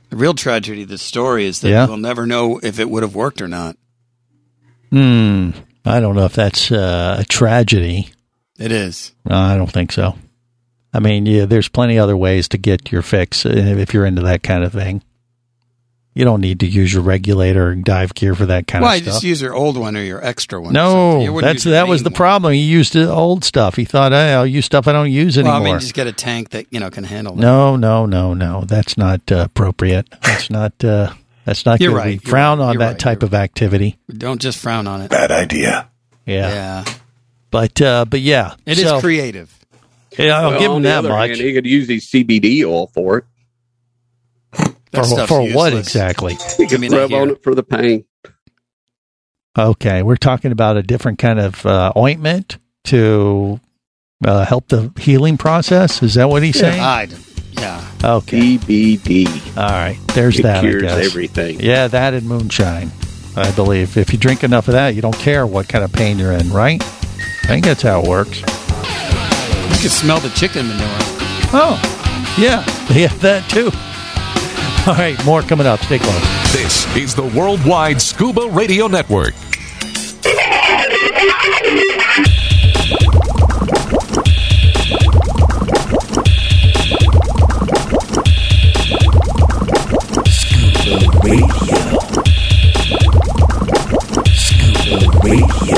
[0.08, 1.86] the real tragedy of this story is that Yeah.
[1.86, 3.76] we'll never know if it would have worked or not.
[4.90, 5.50] Hmm.
[5.84, 8.08] I don't know if that's uh, a tragedy.
[8.58, 9.12] It is.
[9.24, 10.16] No, I don't think so.
[10.92, 14.22] I mean, yeah, there's plenty other ways to get your fix uh, if you're into
[14.22, 15.02] that kind of thing.
[16.18, 19.02] You don't need to use your regulator and dive gear for that kind Why of
[19.02, 19.06] stuff.
[19.06, 20.76] Why just use your old one or your extra one?
[20.76, 21.20] or something.
[21.22, 22.14] You no, that's that was the one.
[22.16, 22.52] problem.
[22.54, 23.76] He used the old stuff.
[23.76, 25.52] He thought, hey, I'll use stuff I don't use anymore.
[25.52, 25.74] Well, anymore.
[25.76, 27.40] I mean, just get a tank that you know can handle that.
[27.40, 28.64] No, no, no, no.
[28.66, 30.08] That's not uh, appropriate.
[30.22, 30.82] That's not.
[30.84, 31.12] Uh,
[31.44, 31.96] that's not You're good.
[31.98, 33.96] right, We frown right, on you're that right, type of activity.
[34.12, 35.10] Don't just frown on it.
[35.12, 35.88] Bad idea.
[36.26, 36.48] Yeah,
[36.84, 36.94] Yeah,
[37.52, 39.56] but uh, but yeah, it is So, creative.
[40.18, 41.28] Yeah, I'll Well, give on him the that other much.
[41.30, 43.24] hand, he could use his CBD oil for it.
[44.92, 45.86] That For, for what useless.
[45.88, 46.36] exactly?
[46.56, 48.04] He could mean, rub on it for the pain.
[49.58, 53.60] Okay, we're talking about a different kind of uh, ointment to
[54.24, 56.02] uh, help the healing process.
[56.02, 56.80] Is that what he's saying?
[56.80, 57.08] I,
[57.52, 57.84] yeah.
[58.04, 59.56] Okay, CBD.
[59.56, 59.98] all right.
[60.14, 60.60] There's It that.
[60.62, 61.06] cures I guess.
[61.06, 61.60] everything.
[61.60, 62.92] Yeah, that and moonshine.
[63.36, 66.18] I believe if you drink enough of that, you don't care what kind of pain
[66.18, 66.80] you're in, right?
[66.82, 68.38] I think that's how it works.
[68.40, 70.86] You can smell the chicken manure.
[71.52, 71.80] Oh,
[72.38, 73.70] yeah, yeah, that too.
[74.86, 75.80] All right, more coming up.
[75.80, 76.52] Stay close.
[76.52, 79.34] This is the Worldwide Scuba Radio Network.
[89.68, 91.78] Scuba Radio.
[94.34, 95.76] Scuba Radio.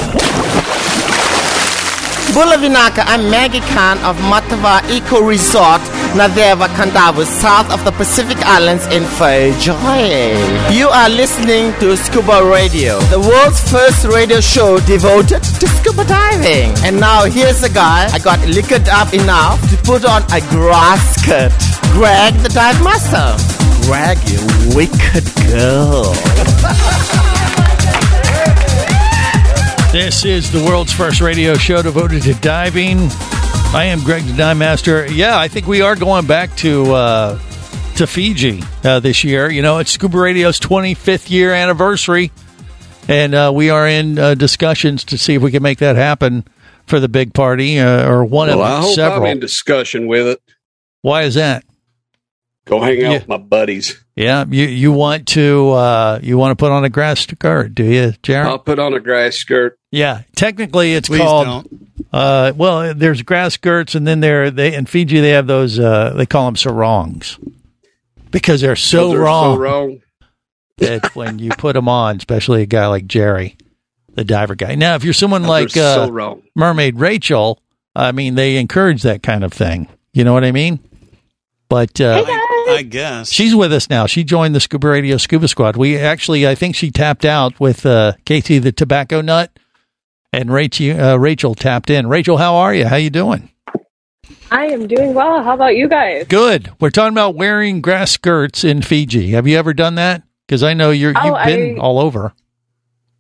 [2.33, 5.81] Bula vinaka, I'm Maggie Khan of Matava Eco Resort,
[6.15, 9.71] Nadeva Kandavu, south of the Pacific Islands in Fiji.
[10.75, 16.73] You are listening to Scuba Radio, the world's first radio show devoted to scuba diving.
[16.85, 21.15] And now here's a guy I got liquored up enough to put on a grass
[21.23, 21.53] skirt.
[21.93, 23.37] Greg the Dive Master.
[23.87, 24.41] Greg, you
[24.75, 26.13] wicked girl.
[29.93, 33.11] This is the world's first radio show devoted to diving.
[33.73, 35.07] I am Greg the Dive Master.
[35.07, 37.39] Yeah, I think we are going back to uh,
[37.97, 39.49] to Fiji uh, this year.
[39.49, 42.33] You know, it's Scuba Radio's 25th year anniversary,
[43.07, 46.45] and uh, we are in uh, discussions to see if we can make that happen
[46.87, 49.23] for the big party uh, or one Well, I of hope several.
[49.23, 50.43] I'm in discussion with it.
[51.03, 51.65] Why is that?
[52.67, 53.13] Go hang out Yeah.
[53.15, 54.03] with my buddies.
[54.17, 57.85] Yeah, you you want to uh, you want to put on a grass skirt, do
[57.85, 58.47] you, Jared?
[58.47, 59.79] I'll put on a grass skirt.
[59.91, 61.47] Yeah, technically it's Please called.
[61.47, 61.91] don't.
[62.13, 65.79] Uh, well, there's grass skirts, and then there they in Fiji they have those.
[65.79, 67.39] Uh, they call them sarongs
[68.31, 70.01] because they're so Those are wrong, So wrong.
[70.79, 73.57] that when you put them on, especially a guy like Jerry,
[74.15, 74.75] the diver guy.
[74.75, 76.43] Now, if you're someone Those like are uh, so wrong.
[76.55, 77.61] Mermaid Rachel,
[77.97, 79.89] I mean, they encourage that kind of thing.
[80.13, 80.79] You know what I mean?
[81.71, 82.25] But uh,
[82.69, 83.31] I guess.
[83.33, 84.05] She's with us now.
[84.07, 85.77] She joined the Scuba Radio Scuba Squad.
[85.77, 89.57] We actually, I think she tapped out with uh, Casey the Tobacco Nut,
[90.33, 92.09] and Rachel, uh, Rachel tapped in.
[92.09, 92.87] Rachel, how are you?
[92.87, 93.49] How you doing?
[94.51, 95.43] I am doing well.
[95.45, 96.27] How about you guys?
[96.27, 96.71] Good.
[96.81, 99.31] We're talking about wearing grass skirts in Fiji.
[99.31, 100.25] Have you ever done that?
[100.47, 102.33] Because I know you're Oh, you've been I- all over.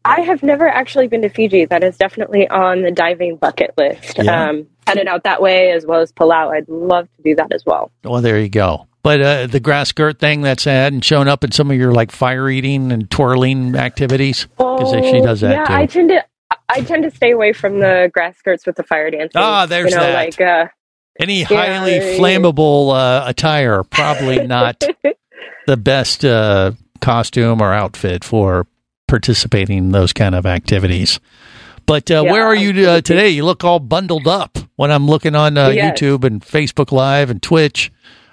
[0.04, 1.66] I have never actually been to Fiji.
[1.66, 4.16] That is definitely on the diving bucket list.
[4.18, 4.48] Yeah.
[4.48, 6.54] Um, headed out that way as well as Palau.
[6.54, 7.90] I'd love to do that as well.
[8.04, 8.86] Well, there you go.
[9.02, 11.92] But uh, the grass skirt thing that's had and shown up in some of your
[11.92, 15.72] like fire eating and twirling activities because she does that Oh, yeah, too.
[15.72, 16.24] I tend to.
[16.68, 19.40] I tend to stay away from the grass skirts with the fire dancing.
[19.40, 20.14] Ah, there's you know, that.
[20.14, 20.66] Like, uh,
[21.18, 22.18] Any highly yeah.
[22.18, 24.84] flammable uh, attire probably not
[25.66, 28.66] the best uh, costume or outfit for
[29.08, 31.18] participating in those kind of activities.
[31.86, 33.30] But uh, Yeah, where are you uh, today?
[33.30, 36.00] You look all bundled up when I'm looking on uh, Yes.
[36.00, 37.90] YouTube and Facebook Live and Twitch.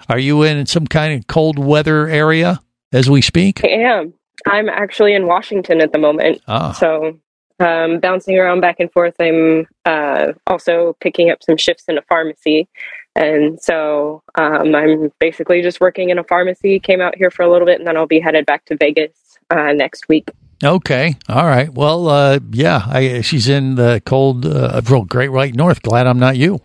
[0.08, 2.60] Are you in some kind of cold weather area
[2.92, 3.62] as we speak?
[3.64, 4.14] I am.
[4.46, 6.40] I'm actually in Washington at the moment.
[6.48, 6.72] Ah.
[6.72, 7.18] So
[7.60, 9.14] um, bouncing around back and forth.
[9.20, 12.68] I'm uh, also picking up some shifts in a pharmacy.
[13.16, 17.50] And so um, I'm basically just working in a pharmacy, came out here for a
[17.50, 19.12] little bit, and then I'll be headed back to Vegas
[19.50, 20.30] uh, next week.
[20.62, 21.14] Okay.
[21.28, 21.72] All right.
[21.72, 25.82] Well, uh, yeah, I, she's in the cold, uh, real Great White North.
[25.82, 26.60] Glad I'm not you.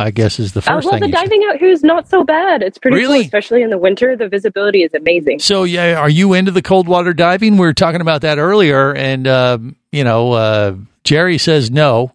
[0.00, 1.00] I guess is the Uh, first well, thing.
[1.00, 2.62] the diving out here is not so bad.
[2.62, 3.18] It's pretty Really?
[3.18, 4.14] cool, especially in the winter.
[4.16, 5.40] The visibility is amazing.
[5.40, 7.54] So yeah, are you into the cold water diving?
[7.56, 12.12] We were talking about that earlier, and um, you know, uh, Jerry says no.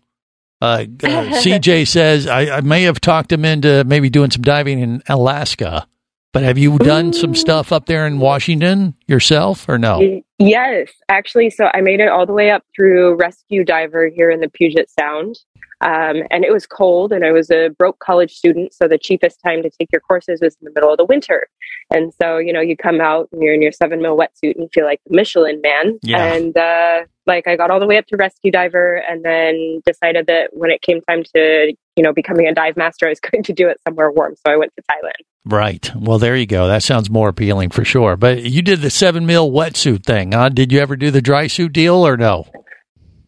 [0.61, 0.85] Uh, uh,
[1.41, 5.85] CJ says I, I may have talked him into maybe doing some diving in Alaska,
[6.33, 10.21] but have you done some stuff up there in Washington yourself or no?
[10.39, 11.51] Yes, actually.
[11.51, 14.89] So I made it all the way up through Rescue Diver here in the Puget
[14.89, 15.37] Sound.
[15.81, 18.73] Um, and it was cold, and I was a broke college student.
[18.73, 21.47] So the cheapest time to take your courses was in the middle of the winter.
[21.93, 24.63] And so, you know, you come out and you're in your seven mil wetsuit and
[24.63, 25.99] you feel like the Michelin man.
[26.01, 26.33] Yeah.
[26.33, 30.27] And uh, like I got all the way up to Rescue Diver and then decided
[30.27, 33.43] that when it came time to, you know, becoming a dive master, I was going
[33.43, 34.35] to do it somewhere warm.
[34.35, 35.25] So I went to Thailand.
[35.45, 35.91] Right.
[35.95, 36.67] Well, there you go.
[36.67, 38.15] That sounds more appealing for sure.
[38.15, 40.49] But you did the seven mil wetsuit thing, huh?
[40.49, 42.47] Did you ever do the dry suit deal or no?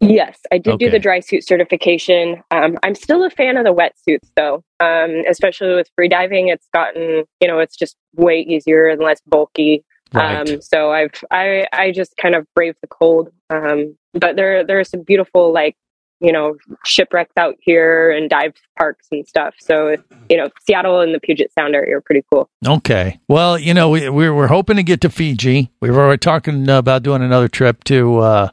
[0.02, 2.44] Yes, I did do the dry suit certification.
[2.52, 6.54] Um, I'm still a fan of the wetsuits, though, um, especially with freediving.
[6.54, 9.84] It's gotten, you know, it's just way easier and less bulky.
[10.14, 10.50] Right.
[10.50, 13.32] Um, so I've, I, I just kind of brave the cold.
[13.50, 15.76] Um, but there, there are some beautiful, like,
[16.22, 19.56] you know, shipwrecks out here and dive parks and stuff.
[19.60, 19.98] So,
[20.30, 22.50] you know, Seattle and the Puget Sound area are pretty cool.
[22.66, 23.20] Okay.
[23.28, 25.72] Well, you know, we, we're, we're hoping to get to Fiji.
[25.82, 28.50] We were already talking about doing another trip to, uh,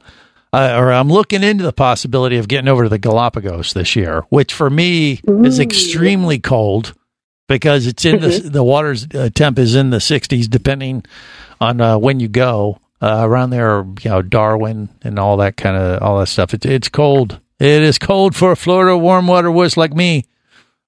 [0.52, 4.24] uh, or I'm looking into the possibility of getting over to the Galapagos this year,
[4.28, 6.94] which for me is extremely cold
[7.52, 11.04] because it's in the the water's uh, temp is in the 60s, depending
[11.60, 12.78] on uh, when you go.
[13.00, 16.54] Uh, around there, you know, Darwin and all that kind of all that stuff.
[16.54, 17.40] It's it's cold.
[17.58, 20.24] It is cold for a Florida warm water wuss like me.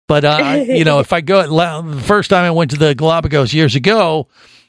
[0.07, 3.53] But uh, you know, if I go the first time I went to the Galapagos
[3.53, 4.29] years ago,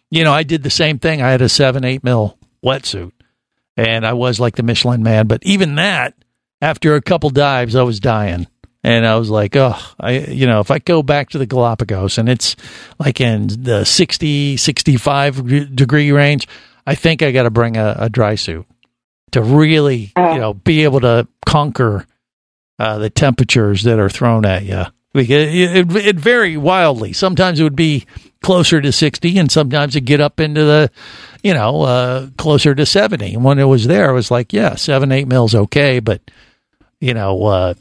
[0.09, 1.21] you know, I did the same thing.
[1.21, 3.11] I had a seven eight mil wetsuit,
[3.77, 5.27] and I was like the Michelin man.
[5.27, 6.15] But even that,
[6.63, 8.47] after a couple dives, I was dying.
[8.85, 12.19] And I was like, oh, I, you know, if I go back to the Galapagos
[12.19, 12.55] and it's
[12.99, 16.47] like in the 60, 65 degree range,
[16.85, 18.67] I think I got to bring a, a dry suit
[19.31, 22.05] to really, you know, be able to conquer
[22.77, 24.83] uh, the temperatures that are thrown at you.
[25.15, 27.11] It, it, it vary wildly.
[27.11, 28.05] Sometimes it would be
[28.43, 30.91] closer to 60 and sometimes it'd get up into the,
[31.41, 33.33] you know, uh, closer to 70.
[33.33, 35.99] And when it was there, I was like, yeah, seven, eight mils okay.
[36.01, 36.21] But,
[36.99, 37.73] you know, uh,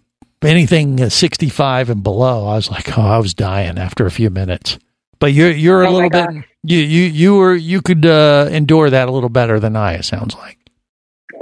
[0.45, 4.31] anything uh, 65 and below, I was like, oh, I was dying after a few
[4.31, 4.79] minutes.
[5.19, 8.49] But you're, you're a Oh my little bit, you, you, you were, you could uh,
[8.51, 10.59] endure that a little better than I, it sounds like.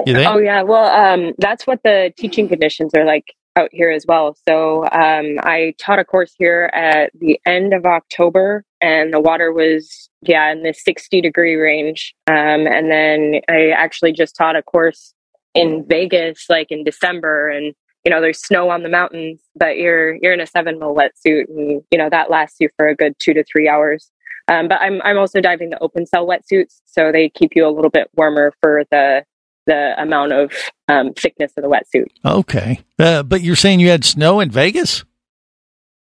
[0.05, 0.29] You think?
[0.29, 4.35] Oh yeah, well, um, that's what the teaching conditions are like out here as well.
[4.47, 9.51] So um, I taught a course here at the end of October, and the water
[9.51, 12.13] was yeah in the sixty degree range.
[12.27, 15.13] Um, and then I actually just taught a course
[15.53, 17.73] in Vegas, like in December, and
[18.05, 21.47] you know there's snow on the mountains, but you're you're in a seven mil wetsuit,
[21.49, 24.11] and you know that lasts you for a good two to three hours.
[24.47, 27.71] Um, but I'm I'm also diving the open cell wetsuits, so they keep you a
[27.71, 29.23] little bit warmer for the
[29.65, 30.51] the amount of
[30.89, 32.07] um, thickness of the wetsuit.
[32.25, 32.81] Okay.
[32.99, 35.05] Uh, but you're saying you had snow in Vegas?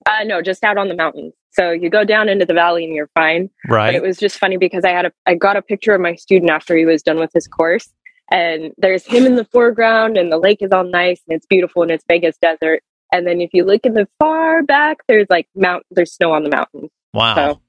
[0.07, 1.35] Uh, no, just out on the mountains.
[1.51, 3.51] So you go down into the valley and you're fine.
[3.69, 3.89] Right.
[3.89, 6.15] But it was just funny because I had a I got a picture of my
[6.15, 7.93] student after he was done with his course,
[8.31, 11.83] and there's him in the foreground, and the lake is all nice and it's beautiful
[11.83, 12.83] and it's Vegas desert.
[13.13, 16.45] And then if you look in the far back, there's like mount there's snow on
[16.45, 16.91] the mountain.
[17.13, 17.35] Wow.
[17.35, 17.61] So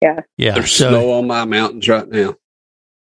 [0.00, 0.20] yeah.
[0.36, 0.54] Yeah.
[0.54, 2.36] There's so- snow on my mountains right now.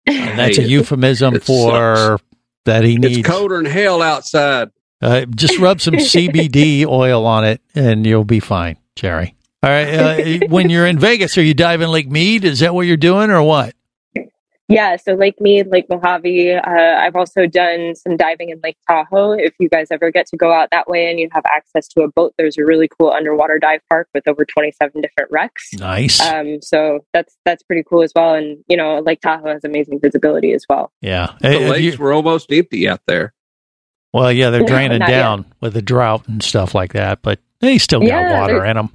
[0.07, 1.73] And that's a it- euphemism it for
[2.19, 2.23] sucks.
[2.65, 3.19] that he needs.
[3.19, 4.71] It's colder than hell outside.
[5.03, 9.35] Uh, just rub some CBD oil on it, and you'll be fine, Jerry.
[9.63, 10.41] All right.
[10.43, 12.45] Uh, when you're in Vegas, are you diving Lake Mead?
[12.45, 13.75] Is that what you're doing, or what?
[14.71, 16.53] Yeah, so Lake Mead, Lake Mojave.
[16.53, 19.33] Uh, I've also done some diving in Lake Tahoe.
[19.33, 22.03] If you guys ever get to go out that way and you have access to
[22.03, 25.73] a boat, there's a really cool underwater dive park with over 27 different wrecks.
[25.73, 26.21] Nice.
[26.21, 28.35] Um, so that's that's pretty cool as well.
[28.35, 30.93] And you know, Lake Tahoe has amazing visibility as well.
[31.01, 31.33] Yeah.
[31.41, 33.33] The Hey, lakes you- were almost empty out there.
[34.13, 35.19] well, yeah, they're draining not yet.
[35.19, 38.77] down with the drought and stuff like that, but they still got Yeah, water in
[38.77, 38.91] them.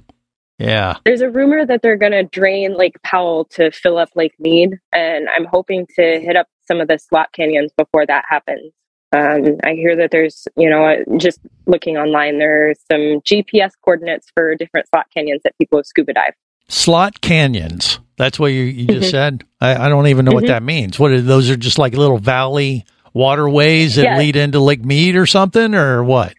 [0.58, 0.96] Yeah.
[1.04, 4.78] There's a rumor that they're going to drain Lake Powell to fill up Lake Mead,
[4.92, 8.72] and I'm hoping to hit up some of the slot canyons before that happens.
[9.12, 14.54] Um, I hear that there's, you know, just looking online, there's some GPS coordinates for
[14.56, 16.34] different slot canyons that people have scuba dive.
[16.68, 18.00] Slot canyons.
[18.16, 19.10] That's what you, you just Mhm.
[19.10, 19.44] said.
[19.60, 20.48] I, I don't even know what Mhm.
[20.48, 20.98] that means.
[20.98, 21.50] What are those?
[21.50, 24.18] Are just like little valley waterways that Yeah.
[24.18, 26.32] lead into Lake Mead or something, or what?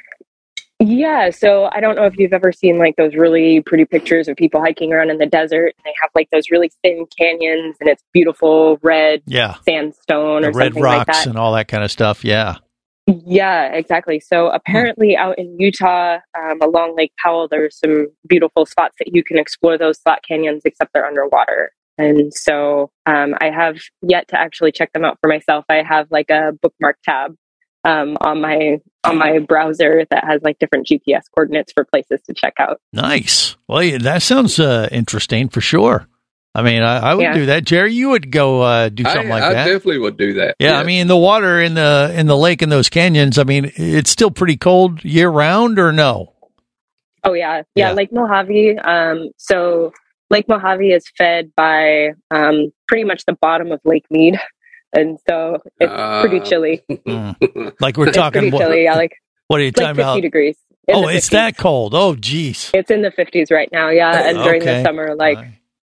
[0.79, 4.35] Yeah, so I don't know if you've ever seen like those really pretty pictures of
[4.35, 7.88] people hiking around in the desert, and they have like those really thin canyons, and
[7.89, 9.55] it's beautiful red Yeah.
[9.63, 11.27] sandstone The or red something like rocks that.
[11.27, 12.25] and all that kind of stuff.
[12.25, 12.57] Yeah.
[13.07, 14.19] Yeah, exactly.
[14.19, 19.23] So apparently, out in Utah, um, along Lake Powell, there's some beautiful spots that you
[19.23, 21.71] can explore those slot canyons, except they're underwater.
[21.97, 25.63] And so um, I have yet to actually check them out for myself.
[25.69, 27.35] I have like a bookmark tab
[27.86, 32.34] um, on my on my browser that has like different GPS coordinates for places to
[32.34, 32.82] check out.
[32.91, 33.56] Nice.
[33.67, 36.08] Well, yeah, that sounds uh, interesting for sure.
[36.56, 37.34] I mean, I, I would Yeah.
[37.34, 37.65] do that.
[37.65, 39.65] Jerry, you would go uh, do something I, like I that.
[39.65, 40.56] definitely would do that.
[40.58, 43.38] yeah, I mean, the water in the in the lake in those canyons.
[43.38, 46.34] I mean, it's still pretty cold year round, or no?
[47.24, 47.91] Oh yeah, yeah.
[47.91, 48.78] Lake Mojave.
[48.80, 49.91] Um, so
[50.30, 54.39] Lake Mojave is fed by um, pretty much the bottom of Lake Mead,
[54.93, 56.84] and so it's pretty Uh, chilly.
[57.80, 58.41] Like we're It's talking.
[58.41, 58.84] pretty what, chilly.
[58.84, 59.15] Yeah, like
[59.48, 60.21] what are you like talking 50 about?
[60.21, 60.58] degrees.
[60.89, 61.32] Oh, it's 50s.
[61.32, 61.93] that cold.
[61.95, 62.71] Oh, geez.
[62.74, 63.89] It's in the fifties right now.
[63.89, 64.78] Yeah, and during Okay.
[64.78, 65.38] the summer, like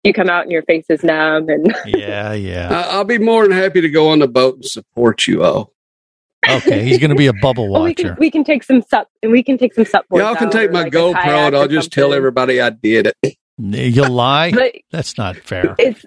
[0.05, 2.69] you come out and your face is numb, and Yeah, yeah.
[2.71, 5.73] I- I'll be more than happy to go on the boat and support you all.
[6.49, 8.17] Okay, he's going to be a bubble well, we can watcher.
[8.19, 10.09] we can take some sup and we can take some sup.
[10.09, 12.71] boards Y'all can take my like, a GoPro and I'll or just tell everybody I
[12.71, 13.37] did it.
[13.59, 14.51] You'll lie.
[14.51, 15.77] But That's not fair.
[15.79, 16.05] it's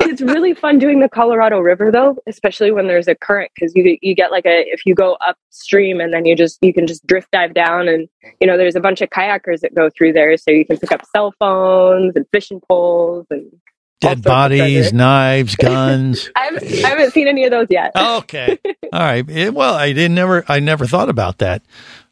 [0.00, 3.96] it's really fun doing the Colorado River though, especially when there's a current because you
[4.02, 7.06] you get like a if you go upstream and then you just you can just
[7.06, 8.08] drift dive down and
[8.40, 10.92] you know there's a bunch of kayakers that go through there, so you can pick
[10.92, 13.50] up cell phones and fishing poles and
[14.00, 16.30] Dead bodies, knives, guns.
[16.34, 17.92] I haven't, I haven't seen any of those yet.
[17.94, 18.58] okay.
[18.94, 19.28] All right.
[19.28, 20.42] Eh, well, I didn't never.
[20.48, 21.62] I never thought about that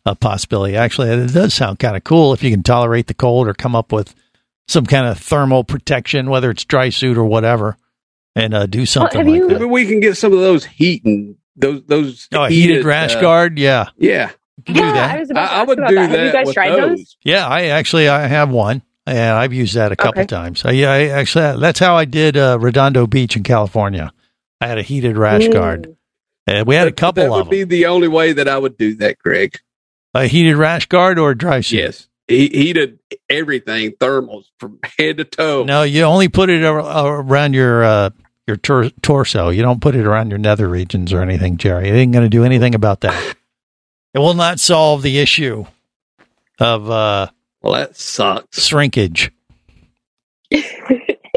[0.04, 0.76] uh, possibility.
[0.76, 3.74] Actually, it does sound kind of cool if you can tolerate the cold or come
[3.74, 4.14] up with
[4.68, 7.76] some kind of thermal protection, whether it's dry suit or whatever,
[8.36, 9.48] and uh, do something like that.
[9.54, 12.88] Maybe we can get some of those heat and those those Oh, a heated uh,
[12.88, 13.58] rash guard.
[13.58, 13.88] Yeah.
[13.96, 14.30] Yeah,
[14.64, 15.16] do Yeah, that.
[15.16, 16.10] I was about to ask about that.
[16.10, 17.16] Have you guys tried those?
[17.24, 20.26] Yeah, I actually I have one, and I've used that a couple Okay.
[20.26, 20.64] times.
[20.64, 24.12] Uh, yeah, I actually that's how I did uh, Redondo Beach in California.
[24.60, 25.52] I had a heated rash Mm.
[25.52, 25.96] guard.
[26.46, 27.32] and we had a couple of them.
[27.36, 29.58] that of would be the only way that I would do that, Greg.
[30.14, 31.76] A heated rash guard or dry suit.
[31.78, 32.98] Yes, he heated
[33.28, 35.64] everything, thermals from head to toe.
[35.64, 38.10] No, you only put it around your uh,
[38.46, 39.48] your tor- torso.
[39.48, 41.88] You don't put it around your nether regions or anything, Jerry.
[41.88, 43.34] It ain't going to do anything about that.
[44.14, 45.66] It will not solve the issue
[46.58, 47.28] of uh,
[47.62, 48.66] well, that sucks.
[48.66, 49.32] Shrinkage.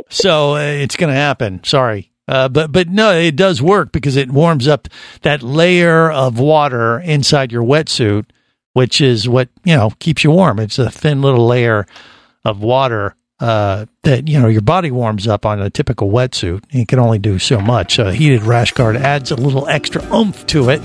[0.09, 1.63] so uh, it's going to happen.
[1.63, 2.11] Sorry.
[2.27, 4.87] Uh, but but no, it does work because it warms up
[5.23, 8.25] that layer of water inside your wetsuit,
[8.74, 10.59] which is what you know keeps you warm.
[10.59, 11.86] It's a thin little layer
[12.43, 16.63] of water uh, that you know your body warms up on a typical wetsuit.
[16.69, 17.99] It can only do so much.
[17.99, 20.82] A heated rash guard adds a little extra oomph to it,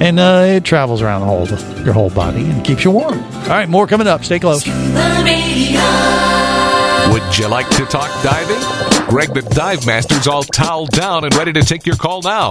[0.00, 3.22] and uh, it travels around the whole your whole body and keeps you warm.
[3.22, 4.24] All right, more coming up.
[4.24, 4.66] Stay close.
[7.12, 9.08] Would you like to talk diving?
[9.08, 12.50] Greg the Dive Master's all toweled down and ready to take your call now.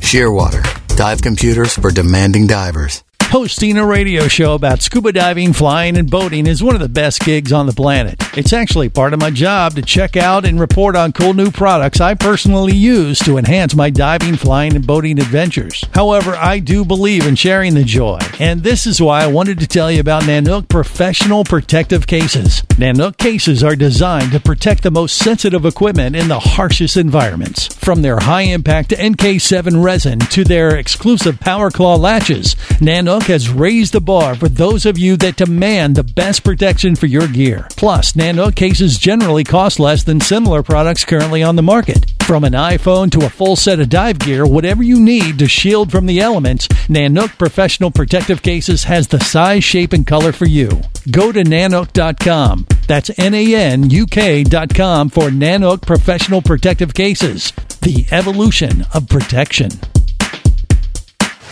[0.00, 0.62] Shearwater,
[0.96, 3.02] dive computers for demanding divers.
[3.30, 7.20] Hosting a radio show about scuba diving, flying, and boating is one of the best
[7.20, 8.20] gigs on the planet.
[8.36, 12.00] It's actually part of my job to check out and report on cool new products
[12.00, 15.84] I personally use to enhance my diving, flying, and boating adventures.
[15.94, 19.68] However, I do believe in sharing the joy, and this is why I wanted to
[19.68, 22.62] tell you about Nanuk Professional Protective Cases.
[22.78, 27.72] Nanuk cases are designed to protect the most sensitive equipment in the harshest environments.
[27.76, 33.92] From their high impact NK7 resin to their exclusive Power Claw latches, Nanuk has raised
[33.92, 37.66] the bar for those of you that demand the best protection for your gear.
[37.76, 42.12] Plus, Nanuk cases generally cost less than similar products currently on the market.
[42.22, 45.90] From an iPhone to a full set of dive gear, whatever you need to shield
[45.90, 50.68] from the elements, Nanuk Professional Protective Cases has the size, shape, and color for you.
[51.10, 52.66] Go to nanuk.com.
[52.86, 57.52] That's N A N U K.com for Nanuk Professional Protective Cases.
[57.82, 59.70] The evolution of protection.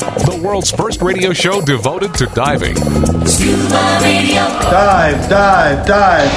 [0.00, 2.74] The world's first radio show devoted to diving.
[3.26, 4.40] Scuba Radio.
[4.72, 6.30] Dive, dive, dive.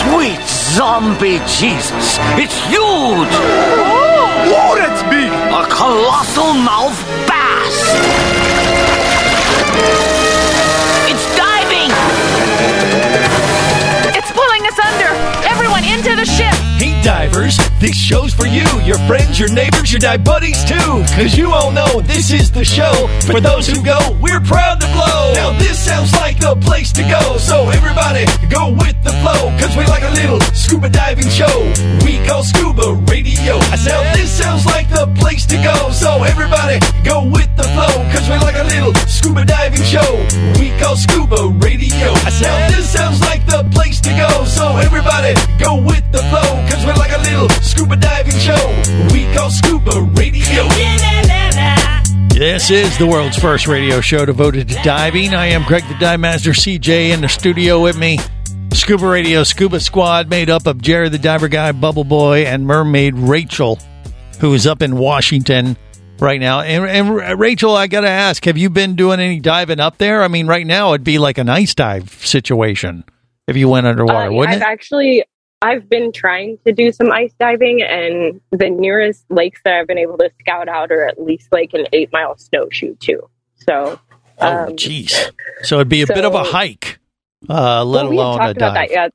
[0.00, 0.40] Sweet
[0.72, 2.16] zombie Jesus!
[2.40, 3.34] It's huge!
[4.48, 5.28] Whoa, that's big!
[5.52, 6.96] A colossal mouth
[7.28, 7.76] bass!
[11.12, 11.92] It's diving!
[14.16, 15.12] It's pulling us under!
[15.46, 16.73] Everyone into the ship!
[17.04, 21.04] Divers, this show's for you, your friends, your neighbors, your dive buddies too.
[21.12, 23.08] Cause you all know this is the show.
[23.30, 25.34] For those who go, we're proud to blow.
[25.34, 27.36] Now this sounds like the place to go.
[27.36, 29.52] So everybody go with the flow.
[29.60, 31.52] Cause we like a little scuba diving show.
[32.08, 33.60] We call scuba radio.
[33.68, 35.90] I said this sounds like the place to go.
[35.92, 38.00] So everybody go with the flow.
[38.16, 40.08] Cause we like a little scuba diving show.
[40.58, 42.16] We call scuba radio.
[42.24, 44.46] I said this sounds like the place to go.
[44.46, 46.48] So everybody go with the flow.
[46.72, 49.12] Cause we're like a little scuba diving show.
[49.12, 50.64] We call scuba radio.
[52.34, 55.34] This is the world's first radio show devoted to diving.
[55.34, 58.18] I am Greg the Dive Master CJ in the studio with me.
[58.72, 63.14] Scuba Radio Scuba Squad made up of Jerry the Diver Guy, Bubble Boy, and Mermaid
[63.14, 63.78] Rachel,
[64.40, 65.76] who is up in Washington
[66.18, 66.60] right now.
[66.60, 70.24] And, and Rachel, I got to ask, have you been doing any diving up there?
[70.24, 73.04] I mean, right now it'd be like an ice dive situation.
[73.46, 74.66] if you went underwater, Uh, wouldn't I've it?
[74.66, 75.24] actually
[75.64, 79.98] I've been trying to do some ice diving, and the nearest lakes that I've been
[79.98, 83.28] able to scout out are at least like an eight mile snowshoe too.
[83.56, 83.98] So,
[84.40, 85.30] Oh, um, jeez.
[85.62, 86.98] So it'd be a bit of a hike,
[87.48, 88.74] uh, let well, alone a dive.
[88.74, 88.90] that.
[88.90, 89.08] Yeah,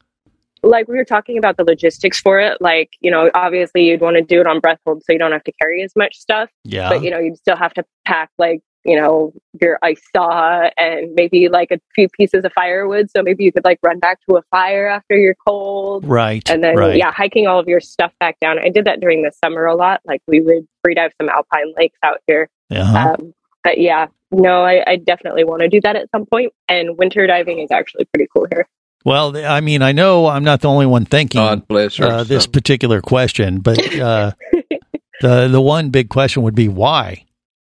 [0.64, 2.62] like we were talking about the logistics for it.
[2.62, 5.32] Like you know, obviously you'd want to do it on breath hold, so you don't
[5.32, 6.50] have to carry as much stuff.
[6.64, 6.90] Yeah.
[6.90, 11.14] but you know, you'd still have to pack like you know your ice saw and
[11.16, 13.10] maybe like a few pieces of firewood.
[13.12, 16.06] So maybe you could like run back to a fire after you're cold.
[16.06, 16.48] Right.
[16.50, 16.96] And then, right.
[16.96, 18.60] yeah, hiking all of your stuff back down.
[18.60, 20.02] I did that during the summer a lot.
[20.06, 22.50] Like we would free dive some alpine lakes out here.
[22.72, 23.16] Uh-huh.
[23.20, 26.54] Um, but yeah, no, I, I definitely want to do that at some point.
[26.68, 28.68] And winter diving is actually pretty cool here.
[29.06, 33.60] Well, I mean, I know I'm not the only one thinking uh, this particular question,
[33.60, 34.34] but uh,
[35.22, 37.26] the the one big question would be why?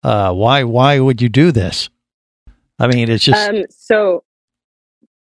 [0.05, 1.89] Uh, why why would you do this?
[2.79, 4.23] I mean, it's just Um, so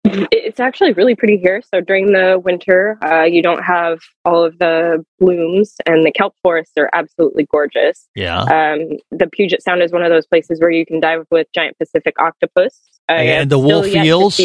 [0.04, 1.62] it's actually really pretty here.
[1.72, 6.34] So during the winter, uh, you don't have all of the blooms, and the kelp
[6.42, 8.06] forests are absolutely gorgeous.
[8.14, 8.40] yeah.
[8.42, 11.78] Um, the Puget Sound is one of those places where you can dive with giant
[11.78, 12.78] Pacific octopus.
[13.08, 14.40] Have and the wolf eels.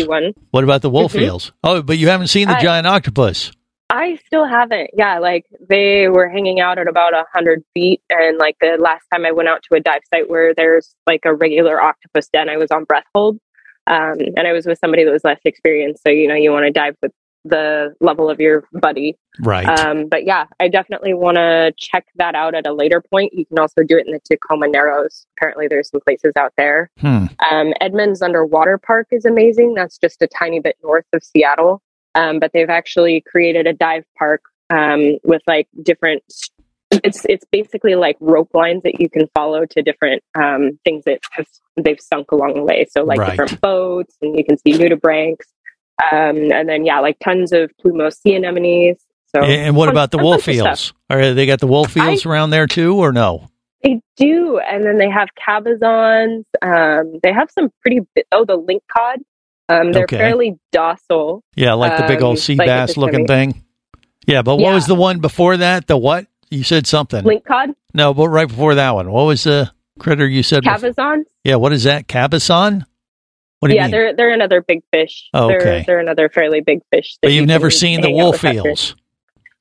[0.51, 1.21] What about the wolf Mhm.
[1.23, 1.51] eels?
[1.63, 3.51] Oh, but you haven't seen the I- giant octopus.
[3.89, 4.91] I still haven't.
[4.93, 9.05] Yeah, like they were hanging out at about a hundred feet, and like the last
[9.11, 12.49] time I went out to a dive site where there's like a regular octopus den,
[12.49, 13.39] I was on breath hold,
[13.87, 16.03] um, and I was with somebody that was less experienced.
[16.03, 17.11] So you know, you want to dive with
[17.45, 19.67] the level of your buddy, Right.
[19.79, 23.33] Um, but yeah, I definitely want to check that out at a later point.
[23.33, 25.25] You can also do it in the Tacoma Narrows.
[25.37, 26.89] Apparently, there's some places out there.
[26.99, 27.25] Hmm.
[27.51, 29.75] Um, Edmonds Underwater Park is amazing.
[29.75, 31.81] That's just a tiny bit north of Seattle.
[32.15, 36.23] Um, but they've actually created a dive park um, with like different.
[36.91, 41.19] It's it's basically like rope lines that you can follow to different um, things that
[41.31, 41.45] have
[41.77, 42.87] they've sunk along the way.
[42.89, 43.31] So like Right.
[43.31, 45.45] different boats, and you can see nudibranchs,
[46.11, 48.97] um, and then yeah, like tons of plumose sea anemones.
[49.35, 50.93] So and what about the wolf eels?
[51.09, 53.47] Are they got the wolf eels around there too, or no?
[53.83, 56.43] They do, and then they have cabezons.
[56.61, 58.01] Um, they have some pretty.
[58.15, 59.19] Bi- oh, the link cod.
[59.69, 60.17] Um, they're Okay.
[60.17, 61.43] fairly docile.
[61.55, 63.63] Yeah, like the big Um, old sea like bass a looking thing.
[64.27, 65.87] Yeah, but what was the one before that?
[65.87, 66.25] The what?
[66.51, 67.23] You said something.
[67.23, 70.63] Lingcod, No, but right before that one, what was the critter you said?
[70.63, 71.17] before?
[71.43, 72.07] Yeah, what is that?
[72.07, 72.85] Cabezon?
[73.59, 73.91] What do you yeah, mean?
[73.91, 75.29] they're they're another big fish.
[75.33, 75.83] Oh, They're okay.
[75.85, 77.17] they're another fairly big fish.
[77.21, 78.95] But you've you never seen the wolf eels.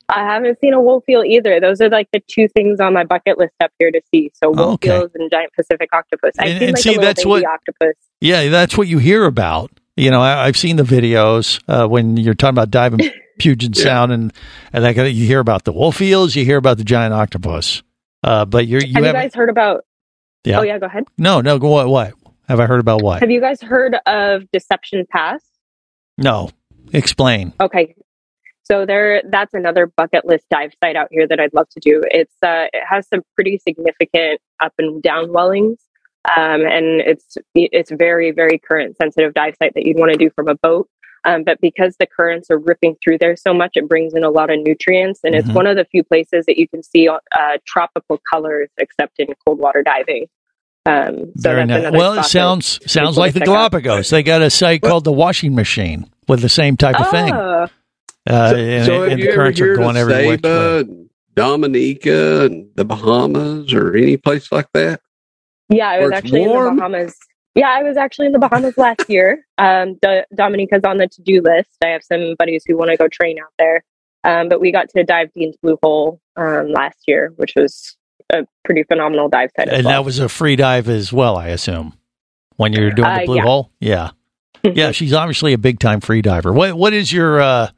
[0.07, 1.59] I haven't seen a wolf eel either.
[1.59, 4.31] Those are like the two things on my bucket list up here to see.
[4.41, 4.89] So wolf Okay.
[4.97, 6.31] eels and giant Pacific octopus.
[6.39, 7.93] I've And- seen like see, a little that's baby what- octopus.
[8.21, 9.69] Yeah, that's what you hear about.
[9.99, 12.99] You know, I, I've seen the videos uh, when you're talking about diving
[13.39, 14.33] Puget Sound, and
[14.73, 17.13] and that, kind of- you hear about the wolf eels, you hear about the giant
[17.13, 17.83] octopus.
[18.23, 19.85] Uh, but you're, you have you guys heard about?
[20.43, 20.59] Yeah.
[20.59, 21.03] Oh yeah, go ahead.
[21.17, 21.59] No, no.
[21.59, 21.87] Go what?
[21.89, 22.13] What
[22.47, 23.01] have I heard about?
[23.01, 23.19] What?
[23.21, 25.41] Have you guys heard of Deception Pass?
[26.17, 26.49] No.
[26.93, 27.53] Explain.
[27.59, 27.95] Okay.
[28.63, 32.01] So there that's another bucket list dive site out here that I'd love to do.
[32.09, 35.79] It's uh it has some pretty significant up and down wellings.
[36.37, 40.29] Um, and it's it's very very current sensitive dive site that you'd want to do
[40.35, 40.87] from a boat.
[41.25, 44.29] Um, but because the currents are ripping through there so much, it brings in a
[44.29, 45.49] lot of nutrients, and Mm-hmm.
[45.49, 47.17] it's one of the few places that you can see uh,
[47.65, 50.27] tropical colors, except in cold water diving.
[50.85, 51.91] Um, so Very that's nice.
[51.93, 53.71] Well, it sounds sounds like the check out.
[53.71, 54.09] Galapagos.
[54.09, 57.33] They got a site called the washing machine with the same type of thing.
[57.33, 57.67] Oh.
[58.27, 60.19] Uh, so, and, so have and the currents are going everywhere.
[60.21, 60.49] every which way.
[60.49, 65.01] Saba and Dominica and the Bahamas or any place like that?
[65.69, 67.15] Yeah, I was actually in the Bahamas.
[67.55, 69.45] Yeah, I was actually in the Bahamas last year.
[69.57, 71.69] Um, Do- Dominica's on the to do list.
[71.83, 73.83] I have some buddies who want to go train out there.
[74.23, 77.95] Um, but we got to dive Dean's Blue Hole um, last year, which was
[78.31, 79.69] a pretty phenomenal dive site.
[79.69, 79.93] And well.
[79.95, 81.93] that was a free dive as well, I assume.
[82.57, 83.41] When you're doing the Uh, blue yeah.
[83.43, 84.09] hole, yeah,
[84.63, 84.91] yeah.
[84.91, 86.51] She's obviously a big time free diver.
[86.51, 87.39] What what is your?
[87.39, 87.69] uh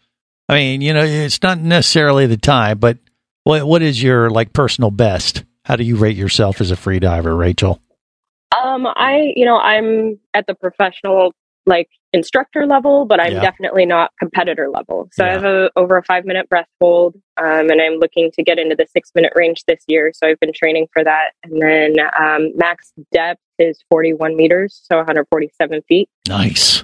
[0.50, 2.98] I mean, you know, it's not necessarily the time, but
[3.44, 5.44] what what is your like personal best?
[5.66, 7.80] How do you rate yourself as a free diver, Rachel?
[8.64, 11.34] Um, I, you know, I'm at the professional
[11.68, 13.42] like instructor level, but I'm Yeah.
[13.42, 15.08] definitely not competitor level.
[15.14, 18.44] So I have a over a five minute breath hold, um, and I'm looking to
[18.44, 20.12] get into the six minute range this year.
[20.14, 24.98] So I've been training for that, and then um, max depth is 41 meters, so
[24.98, 26.10] 147 feet.
[26.28, 26.84] Nice.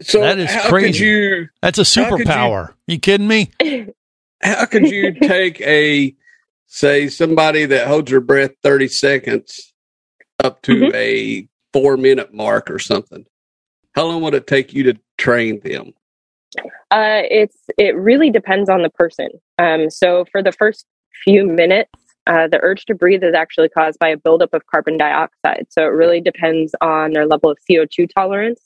[0.00, 1.04] So that is crazy.
[1.04, 2.72] you- That's a how could you- superpower.
[2.86, 3.50] You, kidding me?
[4.42, 6.14] How could you take a
[6.76, 9.72] say somebody that holds your breath 30 seconds
[10.44, 10.94] up to Mm-hmm.
[10.94, 13.26] a four minute mark or something?
[13.94, 15.92] How long would it take you to train them?
[16.90, 19.28] Uh, it's it really depends on the person.
[19.58, 20.86] Um, so for the first
[21.24, 21.90] few minutes,
[22.26, 25.66] uh, the urge to breathe is actually caused by a buildup of carbon dioxide.
[25.70, 28.60] So it really depends on their level of CO two tolerance.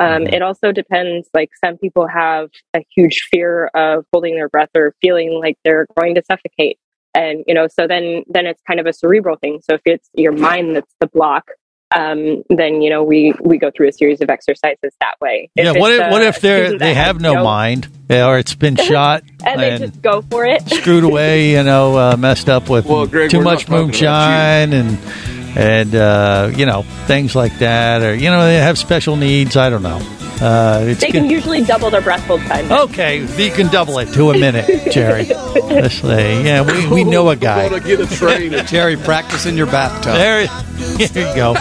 [0.00, 1.28] Um, it also depends.
[1.34, 5.86] Like some people have a huge fear of holding their breath or feeling like they're
[5.98, 6.78] going to suffocate,
[7.14, 9.60] and you know, so then then it's kind of a cerebral thing.
[9.62, 11.50] So if it's your mind that's the block,
[11.94, 15.50] um, then you know we we go through a series of exercises that way.
[15.54, 15.72] yeah.
[15.72, 18.76] What if, a what if they student they have has no mind, or it's been
[18.76, 20.68] shot and they just go for it.
[20.68, 24.98] screwed away, you know, uh, messed up with Well, Greg, too much moonshine and
[25.56, 29.56] and uh, you know things like that, or you know they have special needs.
[29.56, 30.17] I don't know.
[30.40, 31.22] Uh, it's They good.
[31.22, 32.70] can usually double their breath hold time.
[32.70, 35.24] Okay, you can double it to a minute, Jerry.
[35.24, 37.68] Let's say, yeah, we, we know a guy.
[37.80, 38.52] get a train.
[38.66, 40.14] Jerry, practice in your bathtub.
[40.14, 40.46] There,
[41.08, 41.54] there you go.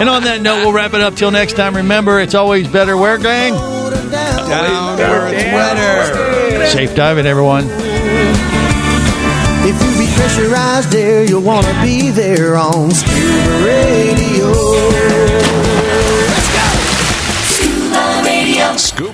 [0.00, 1.76] And on that note, we'll wrap it up till next time.
[1.76, 3.52] Remember, it's always better where, gang?
[3.52, 6.66] Down where it's wetter.
[6.68, 7.64] Safe diving, everyone.
[9.66, 15.43] If you be pressurized there, you'll want to be there on Scuba Radio.
[18.96, 19.13] Scoop.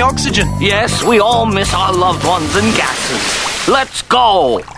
[0.00, 0.48] oxygen.
[0.60, 3.68] Yes, we all miss our loved ones and gases.
[3.68, 4.77] Let's go.